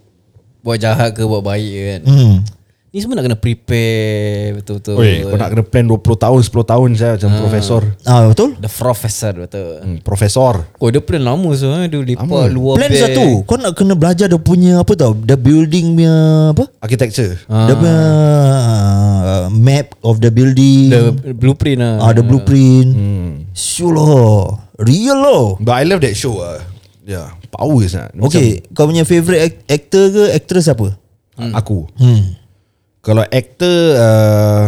buat 0.60 0.76
jahat 0.76 1.16
ke 1.16 1.24
buat 1.24 1.40
baik 1.40 1.72
kan. 1.76 2.00
Hmm. 2.04 2.34
Ni 2.94 3.02
semua 3.02 3.18
nak 3.18 3.26
kena 3.26 3.34
prepare 3.34 4.54
betul-betul. 4.54 4.94
Oi, 4.94 5.26
kau 5.26 5.34
nak 5.34 5.50
kena 5.50 5.66
plan 5.66 5.82
20 5.82 5.98
tahun 6.14 6.40
10 6.40 6.54
tahun 6.62 6.88
saya 6.94 7.12
macam 7.18 7.30
profesor 7.36 7.82
Ah 8.06 8.30
betul. 8.30 8.54
The 8.54 8.70
professor 8.70 9.32
betul. 9.34 9.66
hmm, 9.82 9.98
Profesor 10.00 10.52
Oh 10.78 10.88
dia 10.88 11.02
plan 11.02 11.18
lama 11.20 11.50
so 11.52 11.74
eh. 11.74 11.90
Dia 11.90 11.98
lipat 11.98 12.54
luar 12.54 12.78
Plan 12.78 12.86
bag. 12.86 13.02
satu 13.02 13.42
Kau 13.42 13.58
nak 13.58 13.74
kena 13.74 13.92
belajar 13.92 14.30
dia 14.30 14.38
punya 14.38 14.78
Apa 14.78 14.94
tau 14.94 15.10
The 15.10 15.34
building 15.34 15.98
punya 15.98 16.14
Apa 16.54 16.70
Architecture 16.78 17.34
Ah. 17.50 17.66
Dia 17.66 17.74
punya 17.74 17.98
uh, 17.98 19.46
Map 19.50 19.98
of 20.00 20.22
the 20.22 20.30
building 20.30 20.86
The 20.86 21.02
blueprint 21.34 21.82
lah. 21.82 21.98
Ah, 21.98 22.12
the 22.14 22.22
blueprint 22.22 22.94
hmm. 22.94 23.50
Sure 23.50 23.90
lah 23.90 24.54
Real 24.78 25.18
lah 25.18 25.58
But 25.58 25.74
I 25.74 25.84
love 25.84 25.98
that 25.98 26.14
show 26.14 26.38
lah 26.38 26.62
Yeah 27.02 27.26
Power 27.50 27.82
sangat 27.84 28.14
Macam 28.14 28.30
Okay 28.30 28.62
Kau 28.70 28.86
punya 28.86 29.02
favourite 29.02 29.42
act- 29.42 29.66
actor 29.66 30.04
ke 30.08 30.22
Actress 30.30 30.70
apa 30.70 30.94
Aku 31.58 31.90
Hmm 31.98 32.43
Kalau 33.04 33.20
actor 33.28 33.76
uh, 34.00 34.66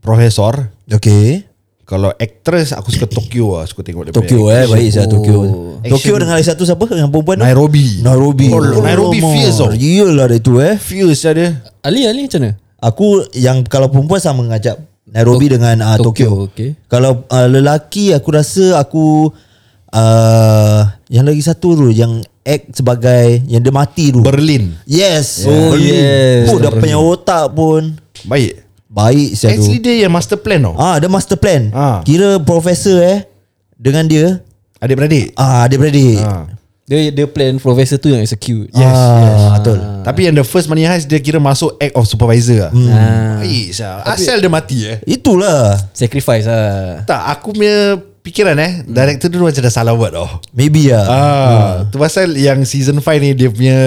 Profesor 0.00 0.72
Okay 0.88 1.44
Kalau 1.84 2.08
actress 2.16 2.72
Aku 2.72 2.88
suka 2.88 3.04
Tokyo 3.04 3.60
lah 3.60 3.68
Suka 3.68 3.84
tengok 3.84 4.08
dia 4.08 4.12
Tokyo 4.16 4.48
eh 4.48 4.64
Baik 4.64 4.88
saya 4.88 5.04
Tokyo 5.04 5.44
Action. 5.84 5.92
Tokyo 5.92 6.14
dengan 6.16 6.34
lagi 6.40 6.48
satu 6.48 6.64
siapa 6.64 6.88
Yang 6.88 7.12
perempuan? 7.12 7.36
Nairobi 7.36 8.00
Nairobi 8.00 8.48
oh, 8.48 8.80
Nairobi 8.80 9.20
Alamak. 9.20 9.32
fierce 9.36 9.58
tau 9.60 9.68
Real 9.76 10.08
lah 10.16 10.26
dia 10.32 10.40
tu 10.40 10.56
eh 10.56 10.80
Fierce 10.80 11.28
lah 11.28 11.34
dia 11.36 11.48
Ali 11.84 12.08
Ali 12.08 12.24
macam 12.24 12.40
mana? 12.40 12.52
Aku 12.80 13.28
yang 13.36 13.60
kalau 13.68 13.92
perempuan 13.92 14.20
sama 14.24 14.40
ngajak 14.48 14.80
Nairobi 15.12 15.52
Tok- 15.52 15.54
dengan 15.60 15.76
uh, 15.84 15.98
Tokyo. 16.00 16.08
Tokyo, 16.08 16.30
okay. 16.48 16.70
Kalau 16.88 17.28
uh, 17.28 17.48
lelaki 17.50 18.16
aku 18.16 18.28
rasa 18.32 18.80
aku 18.80 19.28
uh, 19.92 20.80
yang 21.12 21.28
lagi 21.28 21.42
satu 21.44 21.76
tu 21.76 21.86
yang 21.92 22.24
act 22.42 22.72
sebagai 22.72 23.44
yang 23.44 23.60
dia 23.60 23.70
mati 23.70 24.10
tu. 24.10 24.20
Berlin 24.20 24.72
yes. 24.84 25.44
Oh, 25.44 25.76
yes. 25.76 26.48
Oh, 26.48 26.56
dia 26.56 26.70
punya 26.70 26.96
otak 26.96 27.52
pun 27.52 27.94
Baik 28.22 28.64
baik 28.86 29.28
saya 29.32 29.54
tu. 29.54 29.62
Actually 29.62 29.78
dia 29.78 29.94
yang 30.02 30.10
master 30.10 30.34
plan 30.34 30.58
tau 30.60 30.74
Ah, 30.74 30.98
dia 30.98 31.06
master 31.06 31.36
plan. 31.36 31.70
Ah. 31.70 32.00
Kira 32.02 32.36
profesor 32.38 32.98
eh 32.98 33.22
dengan 33.72 34.04
dia 34.04 34.40
Adik-beradik 34.76 35.32
ah 35.34 35.68
dia 35.68 35.76
beradik. 35.76 36.18
ha. 36.18 36.48
Dia 36.84 37.06
dia 37.08 37.22
plan 37.24 37.54
professor 37.56 37.94
tu 37.96 38.10
yang 38.10 38.18
execute. 38.18 38.66
Yes, 38.74 38.82
ah, 38.90 39.54
betul. 39.54 39.78
Tapi 40.02 40.20
yang 40.26 40.34
the 40.34 40.42
first 40.42 40.66
money 40.66 40.82
heist 40.82 41.06
Dia 41.06 41.22
kira 41.22 41.38
masuk 41.38 41.78
act 41.78 41.94
of 41.94 42.02
supervisor 42.02 42.66
lah 42.66 42.72
Ah. 42.74 43.38
Baik. 43.38 43.78
Asal 44.02 44.40
dia 44.40 44.50
mati 44.50 44.88
eh 44.88 44.98
Itulah. 45.06 45.78
Sacrifice 45.92 46.44
lah. 46.44 47.06
Tak 47.06 47.22
aku 47.30 47.54
punya 47.54 47.94
Pikiran 48.20 48.52
eh 48.60 48.84
Director 48.84 49.32
tu 49.32 49.40
macam 49.40 49.62
dah 49.64 49.72
salah 49.72 49.96
buat 49.96 50.12
tau 50.12 50.28
Maybe 50.52 50.92
lah. 50.92 51.04
Ah, 51.08 51.70
tu 51.88 51.96
pasal 51.96 52.36
yang 52.36 52.60
season 52.68 53.00
5 53.00 53.06
ni 53.16 53.32
dia 53.32 53.48
punya 53.48 53.80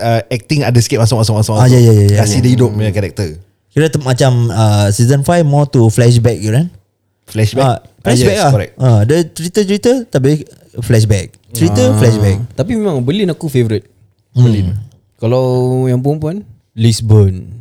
uh, 0.00 0.20
acting 0.32 0.64
ada 0.64 0.80
sikit 0.80 1.04
masuk 1.04 1.20
masuk 1.20 1.34
masuk. 1.44 1.54
Ah, 1.60 1.68
masuk. 1.68 1.76
ya, 1.76 1.80
ya, 1.84 1.92
ya, 1.92 2.04
ya. 2.16 2.18
Kasih 2.24 2.40
dia 2.40 2.52
hidup 2.56 2.72
punya 2.72 2.88
karakter. 2.92 3.36
Kira 3.68 3.92
tu 3.92 4.00
macam 4.00 4.48
uh, 4.48 4.88
season 4.88 5.20
5 5.20 5.44
more 5.44 5.68
to 5.68 5.84
flashback 5.92 6.40
gitu 6.40 6.56
kan. 6.56 6.72
Flashback. 7.28 7.64
Ah, 7.68 7.78
flashback 8.00 8.36
yes, 8.40 8.46
ah. 8.48 8.52
correct. 8.54 8.72
Ah, 8.80 9.00
dia 9.04 9.18
cerita-cerita 9.28 9.92
tapi 10.08 10.48
flashback. 10.80 11.36
Cerita 11.52 11.92
flashback. 12.00 12.56
Tapi 12.56 12.72
memang 12.80 13.04
Berlin 13.04 13.28
aku 13.28 13.52
favourite. 13.52 13.84
Berlin. 14.32 14.72
Kalau 15.20 15.84
yang 15.84 16.00
perempuan 16.00 16.48
Lisbon. 16.72 17.60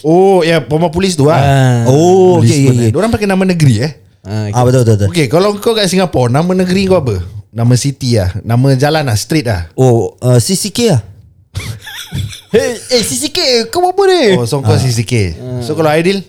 Oh, 0.00 0.40
ya 0.40 0.64
perempuan 0.64 0.92
polis 0.92 1.12
tu 1.16 1.28
ah. 1.28 1.84
Oh, 1.84 2.40
okay, 2.40 2.48
Lisbon, 2.48 2.56
okay, 2.56 2.64
eh. 2.64 2.72
okay. 2.72 2.90
Diorang 2.96 3.12
pakai 3.12 3.28
nama 3.28 3.44
negeri 3.44 3.76
eh. 3.84 3.92
Ah, 4.22 4.50
Ah 4.50 4.62
betul 4.62 4.82
betul 4.82 4.94
betul. 4.96 5.08
Okay, 5.08 5.26
kalau 5.26 5.54
kau 5.56 5.72
kat 5.72 5.86
Singapore, 5.86 6.28
nama 6.28 6.50
negeri 6.52 6.84
kau 6.84 6.98
apa? 6.98 7.22
Nama 7.48 7.74
city 7.74 8.16
ah, 8.16 8.30
nama 8.40 8.74
jalan 8.74 9.04
ah, 9.04 9.16
street 9.16 9.46
ah. 9.46 9.70
Oh, 9.72 10.14
uh, 10.18 10.36
CCK 10.36 10.78
lah. 10.88 11.02
Hey, 12.48 12.80
eh 12.90 13.02
CCK 13.02 13.68
kau 13.68 13.84
apa 13.84 14.02
ni? 14.04 14.32
Oh, 14.32 14.44
so 14.44 14.58
kau 14.58 14.72
CCK. 14.72 15.36
So 15.60 15.76
kalau 15.76 15.92
Aidil 15.92 16.24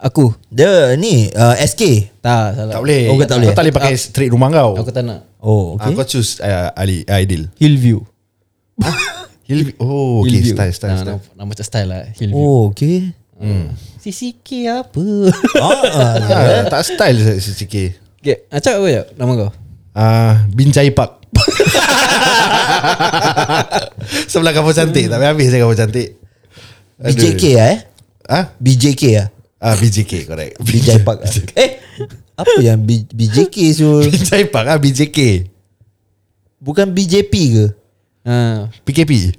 Aku 0.00 0.32
Dia 0.48 0.96
ni 0.96 1.28
uh, 1.30 1.54
SK. 1.54 2.08
tak 2.18 2.56
salah. 2.56 2.72
tak 2.72 2.80
boleh. 2.80 3.02
Oh, 3.06 3.14
kau 3.14 3.28
tak 3.28 3.36
boleh. 3.36 3.48
Kau 3.48 3.54
tak 3.54 3.62
boleh 3.62 3.76
pakai 3.76 3.94
street 3.94 4.30
rumah 4.32 4.48
kau. 4.48 4.70
Aku 4.74 4.90
tak 4.90 5.04
nak. 5.04 5.20
Oh, 5.38 5.76
Ah, 5.76 5.86
okay. 5.86 5.94
kau 5.94 6.06
choose 6.08 6.40
uh, 6.40 6.72
Ali 6.72 7.04
Aidil. 7.04 7.52
Hillview. 7.54 8.00
Hillview. 9.44 9.74
Oh, 9.76 10.24
okay, 10.24 10.40
Hillview. 10.40 10.54
style 10.56 10.72
style 10.72 10.90
Ah, 10.90 10.98
style. 10.98 11.18
Nama, 11.20 11.36
nama 11.36 11.46
macam 11.46 11.64
style 11.66 11.88
lah. 11.88 12.02
Hillview. 12.16 12.40
Oh, 12.40 12.62
okay. 12.72 13.12
CCK 13.98 14.48
apa? 14.72 15.04
ah, 15.58 16.14
Ah, 16.26 16.62
tak 16.72 16.82
style 16.84 17.18
CCK. 17.36 17.74
okay, 18.18 18.46
acak 18.48 18.78
apa 18.78 18.88
ya 18.88 19.02
nama 19.14 19.32
kau? 19.36 19.50
Ah, 19.92 20.46
Binjai 20.48 20.90
Park. 20.90 21.20
Sebelah 24.28 24.52
kapal 24.52 24.72
cantik 24.72 25.08
Tapi 25.08 25.24
habis 25.24 25.48
saya 25.48 25.64
kapal 25.64 25.76
cantik 25.76 26.08
Aduh. 27.00 27.16
BJK 27.16 27.42
lah 27.52 27.68
eh. 27.68 27.78
Ah, 28.24 28.44
BJK 28.56 29.02
lah. 29.16 29.28
ah 29.58 29.74
BJK 29.74 30.12
correct 30.24 30.54
Bijai 30.60 31.00
Park. 31.00 31.24
eh, 31.56 31.80
apa 32.34 32.52
yang 32.60 32.78
B, 32.78 33.02
BJK 33.06 33.56
Sul? 33.72 34.06
Binjai 34.06 34.46
Park 34.46 34.66
ah 34.68 34.78
BJK 34.78 35.48
Bukan 36.58 36.92
BJP 36.92 37.32
ke? 37.32 37.66
Ah, 38.22 38.70
PKP 38.86 39.34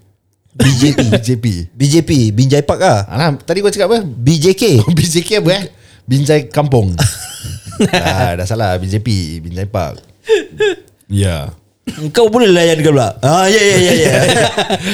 BJP 0.53 0.99
BJP 1.17 1.45
BJP, 1.73 2.11
Binjai 2.33 2.61
Park 2.61 2.79
lah. 2.85 3.09
Alah, 3.09 3.33
tadi 3.41 3.65
kau 3.65 3.73
cakap 3.73 3.89
apa? 3.89 3.99
BJK. 4.05 4.63
Oh, 4.85 4.93
BJK 4.93 5.41
apa 5.41 5.49
eh? 5.53 5.63
Binjai 6.03 6.51
Kampung 6.51 6.93
ah, 7.95 8.35
Dah 8.35 8.43
salah 8.43 8.75
BJP 8.75 9.39
Binjai 9.39 9.67
Park 9.71 10.03
Ya 11.07 11.55
Kau 12.15 12.31
boleh 12.31 12.47
layan 12.47 12.79
ke 12.79 12.87
pula? 12.87 13.19
Ah, 13.19 13.43
ya 13.51 13.59
ya 13.59 13.75
ya 13.75 13.93
ya. 14.07 14.13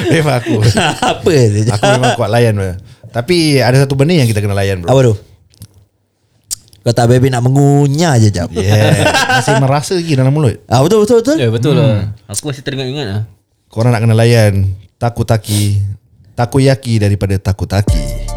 Memang 0.09 0.41
aku 0.41 0.57
apa. 1.05 1.33
Aku 1.77 1.85
memang 1.85 2.17
kuat 2.17 2.33
layan 2.33 2.57
bro. 2.57 2.81
Tapi 3.13 3.61
ada 3.61 3.85
satu 3.85 3.93
benda 3.93 4.17
yang 4.17 4.25
kita 4.25 4.41
kena 4.41 4.57
layan 4.57 4.81
bro 4.81 4.89
Apa 4.89 4.99
tu? 5.05 5.13
Kau 6.81 6.93
tak 6.97 7.13
baby 7.13 7.29
nak 7.29 7.45
mengunyah 7.45 8.17
je 8.17 8.33
jap. 8.33 8.49
Yeah 8.49 9.05
Masih 9.37 9.61
merasa 9.61 9.93
lagi 10.01 10.17
dalam 10.17 10.33
mulut 10.33 10.57
Ah 10.65 10.81
betul 10.81 11.05
betul 11.05 11.21
betul. 11.21 11.37
ya 11.37 11.47
betul 11.53 11.73
lah. 11.77 12.09
Aku 12.25 12.49
masih 12.49 12.65
teringat-ingat 12.65 13.05
lah. 13.05 13.21
Korang 13.69 13.93
nak 13.93 14.01
kena 14.01 14.17
layan 14.17 14.73
Takutaki 14.99 15.79
Takoyaki 16.35 16.99
daripada 16.99 17.39
Takutaki 17.39 18.27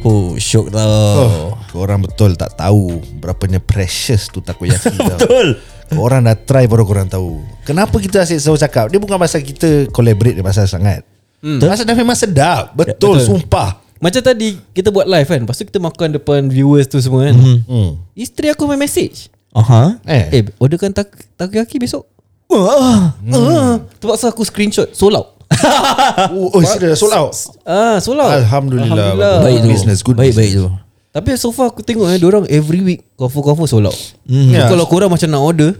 Oh, 0.00 0.32
syok 0.32 0.72
tau. 0.72 0.88
Oh, 1.20 1.52
korang 1.68 2.00
betul 2.00 2.32
tak 2.32 2.56
tahu 2.56 3.04
Berapanya 3.20 3.60
precious 3.60 4.32
tu 4.32 4.40
takoyaki 4.40 4.96
tau. 5.12 5.20
Betul. 5.20 5.60
Korang 5.92 6.24
dah 6.24 6.32
try 6.34 6.64
baru 6.64 6.88
korang 6.88 7.04
tahu 7.04 7.44
Kenapa 7.62 8.00
kita 8.00 8.24
asyik 8.24 8.40
selalu 8.40 8.58
cakap 8.58 8.84
Dia 8.88 8.96
bukan 8.96 9.20
pasal 9.20 9.44
kita 9.44 9.92
collaborate 9.92 10.32
dia 10.32 10.46
pasal 10.46 10.64
sangat 10.64 11.04
hmm. 11.44 11.60
Pasal 11.60 11.84
dia 11.84 11.92
memang 11.92 12.16
sedap 12.16 12.72
Betul, 12.72 13.20
betul. 13.20 13.36
sumpah 13.36 13.76
Macam 14.00 14.24
tadi 14.24 14.56
kita 14.72 14.88
buat 14.88 15.04
live 15.04 15.28
kan. 15.28 15.44
Lepas 15.44 15.60
tu 15.60 15.68
kita 15.68 15.76
makan 15.76 16.16
depan 16.16 16.48
viewers 16.48 16.88
tu 16.88 16.96
semua 16.96 17.28
kan. 17.28 17.36
hmm. 17.36 18.16
Isteri 18.16 18.48
aku 18.48 18.64
main 18.64 18.80
message. 18.80 19.28
Aha. 19.52 20.00
Eh, 20.08 20.24
Eh, 20.32 20.42
orderkan 20.56 20.88
tak 20.88 21.12
takoyaki 21.36 21.76
besok. 21.76 22.08
Wah. 22.48 23.12
Ah, 23.28 23.76
terpaksa 24.00 24.32
aku 24.32 24.40
screenshot 24.40 24.88
sold 24.90 25.12
out. 25.12 25.36
oh, 26.32 26.54
oh 26.54 26.62
sudah 26.62 26.94
sold 26.94 27.12
out 27.12 27.34
Ah, 27.66 27.98
sold 27.98 28.22
out. 28.22 28.30
Alhamdulillah. 28.32 29.42
Baik 29.42 29.58
tu. 29.60 29.68
Business, 29.68 29.98
good 30.00 30.14
baik 30.16 30.32
baik 30.32 30.52
tu. 30.54 30.66
business. 30.70 30.88
Tapi 31.10 31.28
so 31.34 31.50
far 31.50 31.74
aku 31.74 31.82
tengok 31.82 32.06
eh 32.06 32.22
orang 32.22 32.46
every 32.46 32.86
week 32.86 33.00
confirm-confirm 33.18 33.66
sold 33.66 33.86
out. 33.90 33.98
Hmm. 34.24 34.54
Ya. 34.54 34.70
So, 34.70 34.78
kalau 34.78 34.86
korang 34.86 35.10
macam 35.10 35.26
nak 35.26 35.42
order 35.42 35.74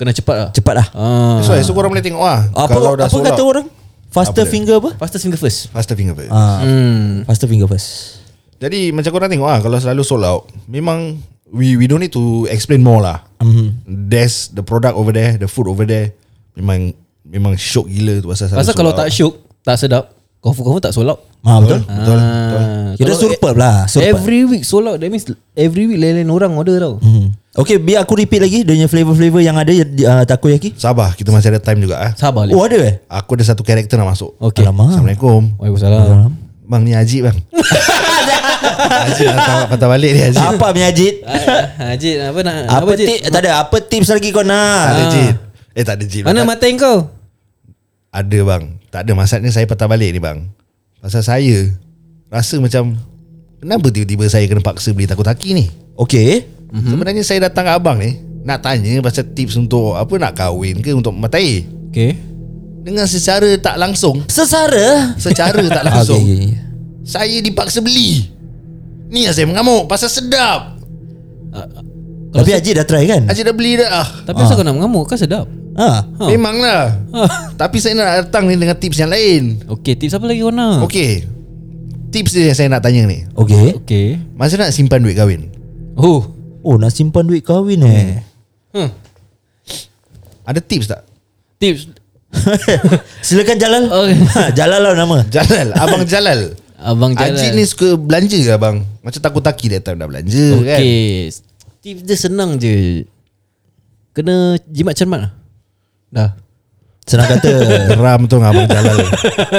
kena 0.00 0.10
cepat 0.10 0.36
lah. 0.36 0.48
Cepat 0.50 0.74
lah. 0.80 0.86
Ah. 0.96 1.38
So, 1.44 1.52
so 1.60 1.76
korang 1.76 1.92
boleh 1.92 2.02
tengok 2.02 2.18
lah 2.18 2.48
Apa 2.50 2.72
Kalau 2.72 2.96
dah 2.96 3.06
apa 3.06 3.18
kata 3.20 3.38
out 3.38 3.50
orang? 3.50 3.66
Faster 4.08 4.42
Apa 4.42 4.50
finger 4.50 4.74
apa? 4.80 4.90
Fastest 4.96 5.22
finger 5.22 5.38
first. 5.38 5.60
Faster 5.68 5.94
finger 5.94 6.14
first 6.16 6.30
Ah, 6.32 6.62
Hmm. 6.64 7.22
faster 7.28 7.46
finger 7.46 7.68
first. 7.68 8.22
Jadi 8.56 8.88
macam 8.90 9.10
korang 9.10 9.28
tengok 9.28 9.46
lah 9.46 9.60
Kalau 9.60 9.76
selalu 9.76 10.02
sold 10.02 10.24
out 10.24 10.48
Memang 10.64 11.20
We 11.52 11.76
we 11.76 11.84
don't 11.84 12.00
need 12.00 12.14
to 12.16 12.48
explain 12.48 12.80
more 12.80 12.98
lah 12.98 13.20
Mhm. 13.44 13.84
There's 14.08 14.48
the 14.48 14.64
product 14.64 14.96
over 14.96 15.12
there 15.12 15.36
The 15.36 15.44
food 15.46 15.68
over 15.68 15.84
there 15.84 16.16
Memang 16.56 16.96
Memang 17.24 17.52
syok 17.54 17.86
gila 17.86 18.14
tu 18.18 18.28
Pasal, 18.28 18.46
Pasal 18.48 18.62
selalu 18.66 18.78
kalau 18.78 18.92
tak 18.94 19.08
syuk 19.08 19.32
Tak 19.60 19.76
sedap 19.76 20.04
Confirm-confirm 20.38 20.82
tak 20.82 20.92
sold 20.92 21.08
out 21.08 21.20
Ah, 21.40 21.56
betul. 21.56 21.80
Betul, 21.82 22.16
betul. 22.16 22.62
Kira 22.94 23.04
Kalau 23.06 23.16
superb 23.18 23.56
lah, 23.58 23.76
superb. 23.84 24.08
Every 24.10 24.40
week 24.44 24.62
sold 24.62 24.84
out 24.86 24.96
That 24.96 25.08
means 25.08 25.24
Every 25.52 25.84
week 25.84 25.96
lain-lain 25.96 26.28
orang 26.28 26.52
order 26.52 26.76
tau 26.78 26.96
Hmm. 27.00 27.32
Okay, 27.54 27.78
biar 27.78 28.02
aku 28.02 28.18
repeat 28.18 28.40
lagi 28.40 28.58
dia 28.60 28.74
punya 28.74 28.88
flavor-flavor 28.88 29.38
yang 29.38 29.54
ada 29.54 29.70
uh, 29.70 30.24
takoyaki. 30.24 30.74
Sabar 30.74 31.12
Kita 31.12 31.30
masih 31.30 31.48
ada 31.48 31.60
time 31.60 31.80
juga 31.80 31.96
ah. 31.98 32.10
Sabar 32.12 32.44
Oh, 32.50 32.60
ada 32.60 32.76
eh? 32.76 32.98
Aku 33.06 33.34
ada 33.34 33.44
satu 33.44 33.60
karakter 33.60 33.94
nak 33.94 34.10
masuk 34.10 34.34
Okay 34.42 34.64
Alamak. 34.64 34.90
Assalamualaikum 34.90 35.54
Waalaikumsalam 35.56 36.32
Bang 36.64 36.82
ni 36.82 36.92
Haji 36.92 37.18
bang 37.22 37.36
Haji 39.04 39.24
patah, 39.28 39.56
patah 39.68 39.88
balik 39.88 40.10
ni 40.12 40.20
Haji 40.24 40.40
Apa 40.40 40.66
Miajit? 40.72 41.14
Ah, 41.22 41.36
Haji 41.92 42.10
apa 42.20 42.38
nak 42.40 42.56
Apa, 42.66 42.90
Jid? 42.94 43.06
tip? 43.06 43.18
Tak 43.28 43.40
ada. 43.40 43.50
Apa 43.60 43.76
tips 43.80 44.08
lagi 44.10 44.28
kau 44.28 44.40
Tak 44.40 44.48
nak? 44.48 44.84
ada 44.90 45.04
Jid 45.10 45.34
Eh 45.74 45.82
tak 45.82 45.98
ada 45.98 46.04
Jid 46.06 46.22
Mana 46.22 46.46
mata 46.46 46.64
kau 46.78 47.10
Ada 48.14 48.38
bang. 48.46 48.64
Tak 48.94 49.00
ada. 49.04 49.12
Masalahnya 49.18 49.50
saya 49.50 49.66
patah 49.66 49.90
balik 49.90 50.14
ni 50.14 50.20
bang. 50.22 50.46
Pasal 51.02 51.26
saya 51.26 51.74
Rasa 52.30 52.62
macam 52.62 52.94
Kenapa 53.58 53.86
tiba-tiba 53.90 54.24
saya 54.30 54.46
kena 54.46 54.62
paksa 54.62 54.94
beli 54.94 55.10
takutaki 55.10 55.50
ni? 55.50 55.66
Okay. 55.98 56.46
mm-hmm. 56.46 56.90
Sebenarnya 56.94 57.22
saya 57.26 57.50
datang 57.50 57.66
kat 57.66 57.74
abang 57.74 57.98
ni 57.98 58.22
Nak 58.46 58.62
tanya 58.62 59.02
pasal 59.02 59.26
tips 59.34 59.58
untuk 59.58 59.98
Apa 59.98 60.14
nak 60.14 60.38
kahwin 60.38 60.78
ke 60.78 60.94
Untuk 60.94 61.10
matai 61.10 61.66
Okay 61.90 62.14
Dengan 62.84 63.08
secara 63.08 63.48
tak 63.58 63.80
langsung. 63.80 64.22
Sesara. 64.28 65.16
Secara 65.16 65.64
tak 65.80 65.88
langsung. 65.88 66.20
Okay. 66.20 66.52
Saya 67.00 67.40
dipaksa 67.40 67.80
beli. 67.80 68.28
Ni 69.08 69.24
yang 69.24 69.32
saya 69.32 69.48
mengamuk. 69.48 69.88
Pasal 69.88 70.12
sedap. 70.12 70.76
Tapi 72.28 72.50
Haji 72.52 72.70
dah 72.76 72.84
try 72.84 73.08
kan? 73.08 73.24
Haji 73.24 73.40
dah 73.40 73.54
beli 73.56 73.80
dah. 73.80 73.88
Ah. 73.88 74.08
Tapi 74.28 74.36
asal 74.44 74.60
kau 74.60 74.66
nak 74.68 74.76
mengamuk 74.76 75.08
Kan 75.08 75.16
sedap 75.16 75.48
Ha. 75.74 76.06
Ha. 76.06 76.24
Memanglah 76.30 77.02
Tapi 77.58 77.82
saya 77.82 77.98
nak 77.98 78.30
datang 78.30 78.46
ni 78.46 78.54
Dengan 78.54 78.78
tips 78.78 78.94
yang 78.94 79.10
lain 79.10 79.58
Okay 79.66 79.98
tips 79.98 80.14
apa 80.14 80.30
lagi 80.30 80.38
kau 80.38 80.54
nak 80.54 80.86
Okey 80.86 81.26
Tips 82.14 82.30
dia 82.30 82.46
yang 82.46 82.56
saya 82.56 82.68
nak 82.70 82.86
tanya 82.86 83.10
ni 83.10 83.26
Okay. 83.34 83.74
Okay 83.82 84.22
Masa 84.38 84.54
nak 84.54 84.70
simpan 84.70 85.02
duit 85.02 85.18
kahwin 85.18 85.50
Oh 85.98 86.30
Oh, 86.64 86.78
nak 86.80 86.94
simpan 86.94 87.26
duit 87.26 87.42
kahwin 87.44 87.82
eh. 87.84 88.22
hmm. 88.72 88.90
Ada 90.46 90.62
tips 90.62 90.88
tak? 90.88 91.02
Tips 91.58 91.90
Silakan 93.26 93.58
Jalal. 93.58 93.84
Okay. 93.90 94.16
Ha, 94.34 94.40
Jalal 94.50 94.80
lah 94.80 94.94
nama. 94.96 95.26
Jalal 95.28 95.74
Abang 95.74 96.06
Jalal 96.06 96.40
Abang 96.78 97.12
Jalal 97.12 97.34
Haji 97.34 97.50
ni 97.52 97.66
suka 97.66 97.98
belanja 97.98 98.38
ke 98.38 98.50
abang? 98.54 98.86
Macam 99.02 99.20
takut 99.20 99.42
taki 99.42 99.74
dia 99.74 99.82
time 99.82 99.98
dah 99.98 100.06
belanja 100.06 100.46
kan 100.62 100.78
Okay 100.78 101.34
Tips 101.82 102.00
dia 102.06 102.14
senang 102.16 102.62
je 102.62 103.04
Kena 104.14 104.54
jimat 104.70 104.94
cermat 104.94 105.18
lah 105.18 105.32
Dah 106.14 106.30
Senang 107.04 107.28
kata. 107.28 107.52
Geram 107.92 108.24
tu 108.24 108.40
dengan 108.40 108.48
Abang 108.48 108.64
Jalal 108.64 108.96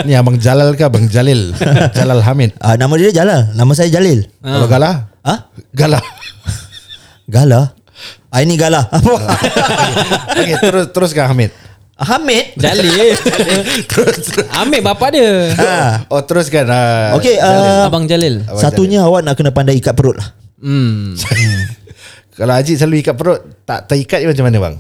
Ni 0.01 0.17
Abang 0.17 0.37
Jalal 0.39 0.73
ke 0.73 0.81
Abang 0.81 1.05
Jalil 1.05 1.53
Jalal 1.93 2.17
Hamid 2.23 2.57
Ah, 2.57 2.73
nama 2.73 2.89
dia 2.97 3.13
Jalal. 3.13 3.53
Nama 3.53 3.69
saya 3.75 3.91
Jalil. 3.91 4.25
Kalau 4.39 4.65
Galah 4.65 5.13
Ah? 5.21 5.45
Galah 5.69 6.01
Gala. 7.25 7.73
Ah, 8.29 8.41
ini 8.41 8.53
Gala. 8.53 8.85
Apa? 8.97 9.13
Okay 10.31 10.57
terus 10.57 10.85
teruskan 10.89 11.29
Hamid 11.29 11.53
Hamid. 11.95 12.57
Jalil 12.57 13.13
Ambil 14.51 14.81
bapak 14.81 15.13
dia 15.13 15.53
Ha. 15.53 16.09
Oh 16.09 16.25
teruskan 16.25 16.65
uh, 16.65 17.13
Okay, 17.15 17.37
uh, 17.37 17.85
Abang 17.85 18.09
Jalil 18.09 18.41
Abang 18.41 18.57
satunya 18.57 19.05
awak 19.05 19.21
nak 19.21 19.37
kena 19.37 19.53
pandai 19.53 19.77
ikat 19.77 19.93
perut 19.93 20.17
lah. 20.17 20.33
Hmm 20.57 21.13
Kalau 22.37 22.51
Haji 22.51 22.73
selalu 22.73 22.99
ikat 22.99 23.15
perut 23.15 23.39
Tak 23.63 23.85
terikat 23.85 24.19
je 24.19 24.27
macam 24.27 24.45
mana 24.49 24.57
bang? 24.59 24.75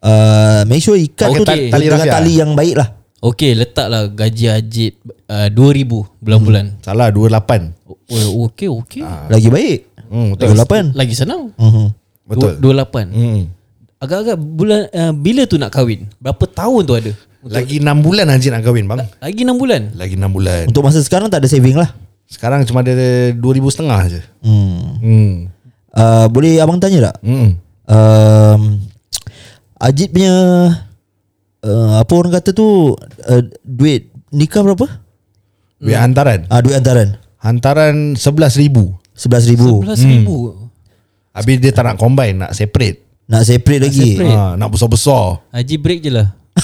Uh, 0.00 0.64
make 0.64 0.80
sure 0.80 0.96
ikat 0.96 1.28
Okay. 1.28 1.36
tu 1.36 1.44
Tali- 1.44 1.68
tali 1.68 1.84
dengan 1.86 2.08
tali 2.08 2.32
yang 2.34 2.52
baik 2.52 2.74
lah. 2.74 2.88
Okay 3.20 3.52
letaklah 3.52 4.08
gaji 4.08 4.48
Ajit 4.48 4.96
uh, 5.28 5.52
2000 5.52 5.84
bulan-bulan 6.18 6.80
Salah 6.80 7.12
28 7.12 7.76
Oh, 8.08 8.48
okay 8.48 8.64
okay 8.66 9.04
Lagi 9.28 9.52
baik. 9.52 9.78
hmm, 10.08 10.26
betul. 10.32 10.56
28. 10.56 10.96
Lagi 10.96 11.12
senang 11.12 11.52
Mhm. 11.52 11.86
Betul 12.24 12.56
Dua- 12.56 12.80
28 12.80 13.12
hmm. 13.12 13.42
Agak-agak 14.00 14.36
bulan 14.40 14.88
uh, 14.88 15.12
Bila 15.12 15.44
tu 15.44 15.60
nak 15.60 15.68
kahwin 15.68 16.08
Berapa 16.16 16.48
tahun 16.48 16.80
tu 16.80 16.94
ada 16.96 17.12
Lagi 17.44 17.76
6 17.76 17.84
bulan 18.00 18.24
Haji 18.26 18.48
nak 18.48 18.62
kahwin 18.64 18.88
bang 18.88 19.04
Lagi 19.14 19.42
6 19.44 19.52
bulan 19.54 19.82
Lagi 19.92 20.14
6 20.16 20.24
bulan 20.30 20.62
Untuk 20.66 20.80
masa 20.80 20.98
sekarang 20.98 21.28
tak 21.28 21.44
ada 21.44 21.48
saving 21.50 21.76
lah. 21.76 21.92
Sekarang 22.24 22.64
cuma 22.64 22.80
ada 22.80 22.96
2,000 23.36 23.36
setengah 23.68 24.00
je 24.08 24.20
Hmm. 24.40 24.96
hmm. 24.96 25.34
Uh, 25.90 26.24
boleh 26.26 26.56
abang 26.56 26.78
tanya 26.78 27.12
tak? 27.12 27.20
Hmm. 27.20 27.58
Um, 27.84 28.62
Ajit 29.80 30.12
punya 30.12 30.34
uh, 31.64 31.92
apa 31.96 32.12
orang 32.12 32.36
kata 32.36 32.52
tu 32.52 32.92
uh, 33.00 33.42
duit 33.62 34.12
nikah 34.28 34.60
berapa? 34.60 34.84
Duit 35.80 35.96
hantaran. 35.96 36.44
Ah 36.46 36.60
duit 36.60 36.76
hantaran. 36.76 37.16
Hantaran 37.40 38.12
11,000 38.12 38.68
11,000 39.16 39.56
11 39.88 40.12
ribu. 40.12 40.36
Habis 41.32 41.56
dia 41.56 41.72
tak 41.72 41.86
nak 41.86 41.96
combine 41.96 42.36
Nak 42.36 42.52
separate. 42.52 43.00
Nak 43.24 43.42
separate 43.42 43.82
lagi. 43.82 44.20
Separate. 44.20 44.36
ha, 44.36 44.52
Nak 44.54 44.68
besar-besar. 44.68 45.40
Haji 45.48 45.76
break 45.78 46.00
je 46.02 46.12
lah. 46.12 46.28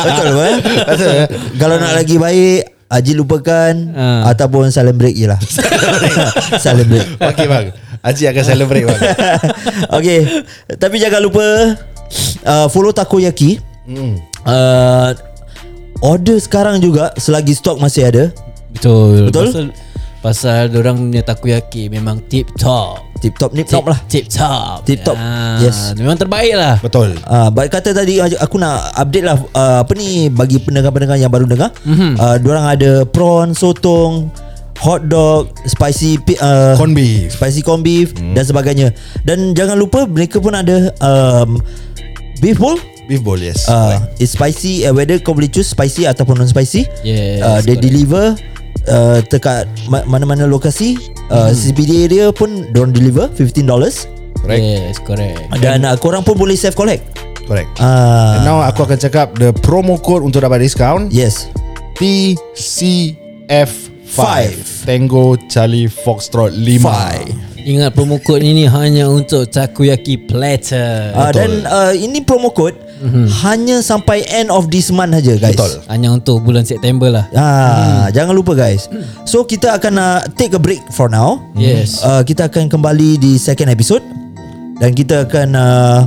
Betul 0.00 0.26
apa? 0.30 0.42
eh? 0.46 0.56
Kalau 1.58 1.76
nak 1.76 1.92
lagi 1.92 2.16
baik 2.16 2.60
Ajit 2.90 3.14
lupakan 3.14 3.74
Ah. 3.92 4.26
Ataupun 4.26 4.66
silent 4.68 4.96
break 4.96 5.14
je 5.14 5.28
lah. 5.28 5.38
Silent 6.64 6.88
break. 6.88 7.06
Okay 7.20 7.46
bang 7.46 7.70
Haji 8.00 8.32
akan 8.32 8.44
celebrate 8.44 8.84
bang 8.88 9.00
Okay 10.00 10.20
Tapi 10.80 10.96
jangan 10.96 11.20
lupa 11.20 11.76
uh, 12.48 12.66
Follow 12.72 12.96
Takoyaki 12.96 13.60
hmm. 13.84 14.14
uh, 14.48 15.12
Order 16.00 16.40
sekarang 16.40 16.80
juga 16.80 17.12
Selagi 17.20 17.52
stok 17.52 17.76
masih 17.76 18.08
ada 18.08 18.24
Betul 18.72 19.28
Betul? 19.28 19.46
Pasal 19.52 19.66
Pasal 20.20 20.64
orang 20.76 20.96
punya 20.96 21.20
takoyaki 21.24 21.92
Memang 21.92 22.24
tip 22.24 22.48
top 22.56 23.04
Tip 23.20 23.36
top 23.36 23.52
nip 23.52 23.68
top 23.68 23.84
lah 23.84 24.00
Tip 24.08 24.32
top 24.32 24.80
Tip 24.88 25.04
top. 25.04 25.16
Ah, 25.20 25.60
Yes. 25.60 25.92
Memang 25.92 26.16
terbaik 26.16 26.56
lah 26.56 26.80
Betul 26.80 27.20
Uh, 27.28 27.52
baik 27.52 27.68
kata 27.72 27.92
tadi 27.92 28.16
aku 28.20 28.56
nak 28.56 28.96
update 28.96 29.24
lah 29.28 29.36
uh, 29.54 29.84
apa 29.84 29.92
ni 29.94 30.32
bagi 30.32 30.58
pendengar-pendengar 30.58 31.14
yang 31.14 31.30
baru 31.30 31.46
dengar. 31.46 31.70
Mm-hmm. 31.86 32.12
Uh, 32.18 32.36
diorang 32.42 32.66
ada 32.66 32.92
prawn, 33.06 33.54
sotong, 33.54 34.26
hot 34.80 35.06
dog, 35.06 35.52
spicy 35.68 36.16
pi- 36.16 36.40
uh, 36.40 36.72
Corn 36.74 36.96
beef 36.96 37.36
spicy 37.36 37.60
corn 37.60 37.84
beef 37.84 38.16
mm. 38.16 38.32
dan 38.32 38.42
sebagainya. 38.42 38.88
Dan 39.22 39.52
jangan 39.52 39.76
lupa 39.76 40.08
mereka 40.08 40.40
pun 40.40 40.56
ada 40.56 40.88
um, 41.04 41.60
beef 42.40 42.56
bowl. 42.56 42.80
Beef 43.04 43.20
bowl 43.20 43.36
yes 43.36 43.66
Uh, 43.66 44.00
it's 44.16 44.32
spicy 44.32 44.86
uh, 44.86 44.94
whether 44.94 45.20
kau 45.20 45.36
boleh 45.36 45.50
choose 45.50 45.68
spicy 45.68 46.08
ataupun 46.08 46.40
non 46.40 46.48
spicy. 46.48 46.88
Yes, 47.04 47.44
uh, 47.44 47.60
they 47.60 47.76
correct. 47.76 47.84
deliver 47.84 48.24
uh, 48.88 49.18
dekat 49.28 49.68
ma- 49.86 50.06
mana-mana 50.08 50.48
lokasi. 50.48 50.96
Uh, 51.30 51.52
CPD 51.52 52.10
area 52.10 52.32
pun 52.34 52.66
don't 52.74 52.90
deliver 52.90 53.30
$15 53.38 53.62
Correct 54.42 54.58
Yes 54.58 54.98
correct 54.98 55.38
dan 55.62 55.86
uh, 55.86 55.94
korang 55.94 56.26
pun 56.26 56.34
boleh 56.34 56.58
self 56.58 56.74
collect. 56.74 57.06
Correct 57.46 57.70
Uh, 57.78 58.34
And 58.34 58.46
now 58.46 58.58
aku 58.62 58.82
akan 58.82 58.98
cakap 58.98 59.38
The 59.38 59.54
promo 59.62 59.94
code 60.02 60.26
untuk 60.26 60.42
dapat 60.42 60.58
diskaun 60.58 61.06
yes. 61.06 61.46
TCF5 61.94 63.89
Five. 64.10 64.58
Tango 64.82 65.38
Charlie 65.46 65.86
Foxtrot 65.86 66.50
5 66.50 67.50
Ingat 67.60 67.92
promo 67.92 68.16
code 68.18 68.40
ini 68.42 68.64
hanya 68.66 69.06
untuk 69.06 69.46
takoyaki 69.52 70.16
platter 70.26 71.12
Uh, 71.12 71.30
dan 71.30 71.62
uh, 71.68 71.92
ini 71.92 72.24
promo 72.24 72.48
code 72.50 72.74
mm-hmm. 73.04 73.26
hanya 73.44 73.84
sampai 73.84 74.24
end 74.32 74.48
of 74.48 74.72
this 74.72 74.88
month 74.88 75.12
saja 75.12 75.36
guys. 75.36 75.54
Betul. 75.54 75.72
Hanya 75.86 76.08
untuk 76.16 76.40
bulan 76.40 76.64
September 76.64 77.12
lah 77.12 77.24
Ah, 77.36 77.44
hmm. 78.08 78.16
jangan 78.16 78.32
lupa 78.32 78.56
guys. 78.56 78.88
So 79.28 79.44
kita 79.44 79.76
akan 79.76 79.94
uh, 80.00 80.20
take 80.34 80.56
a 80.56 80.60
break 80.62 80.80
for 80.96 81.12
now. 81.12 81.38
Yes 81.54 82.00
Uh, 82.00 82.24
kita 82.24 82.48
akan 82.48 82.72
kembali 82.72 83.20
di 83.20 83.36
second 83.36 83.68
episode 83.68 84.02
dan 84.80 84.96
kita 84.96 85.28
akan 85.28 85.48
uh, 85.52 86.00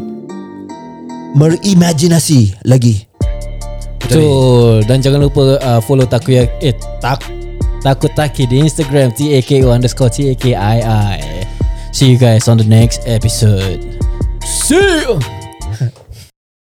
berimajinasi 1.38 2.66
lagi. 2.66 3.06
Betul 4.04 4.84
Dan 4.84 5.00
jangan 5.00 5.24
lupa 5.24 5.56
uh, 5.64 5.80
follow 5.80 6.04
takoyaki 6.04 6.52
Eh 6.60 6.76
tak 7.00 7.43
Takutaki 7.84 8.48
di 8.48 8.64
Instagram 8.64 9.12
T-A-K-O 9.12 9.68
underscore 9.68 10.10
See 11.92 12.10
you 12.10 12.18
guys 12.18 12.48
on 12.48 12.58
the 12.58 12.64
next 12.64 13.04
episode. 13.06 14.00
See 14.42 14.80
you 14.80 15.43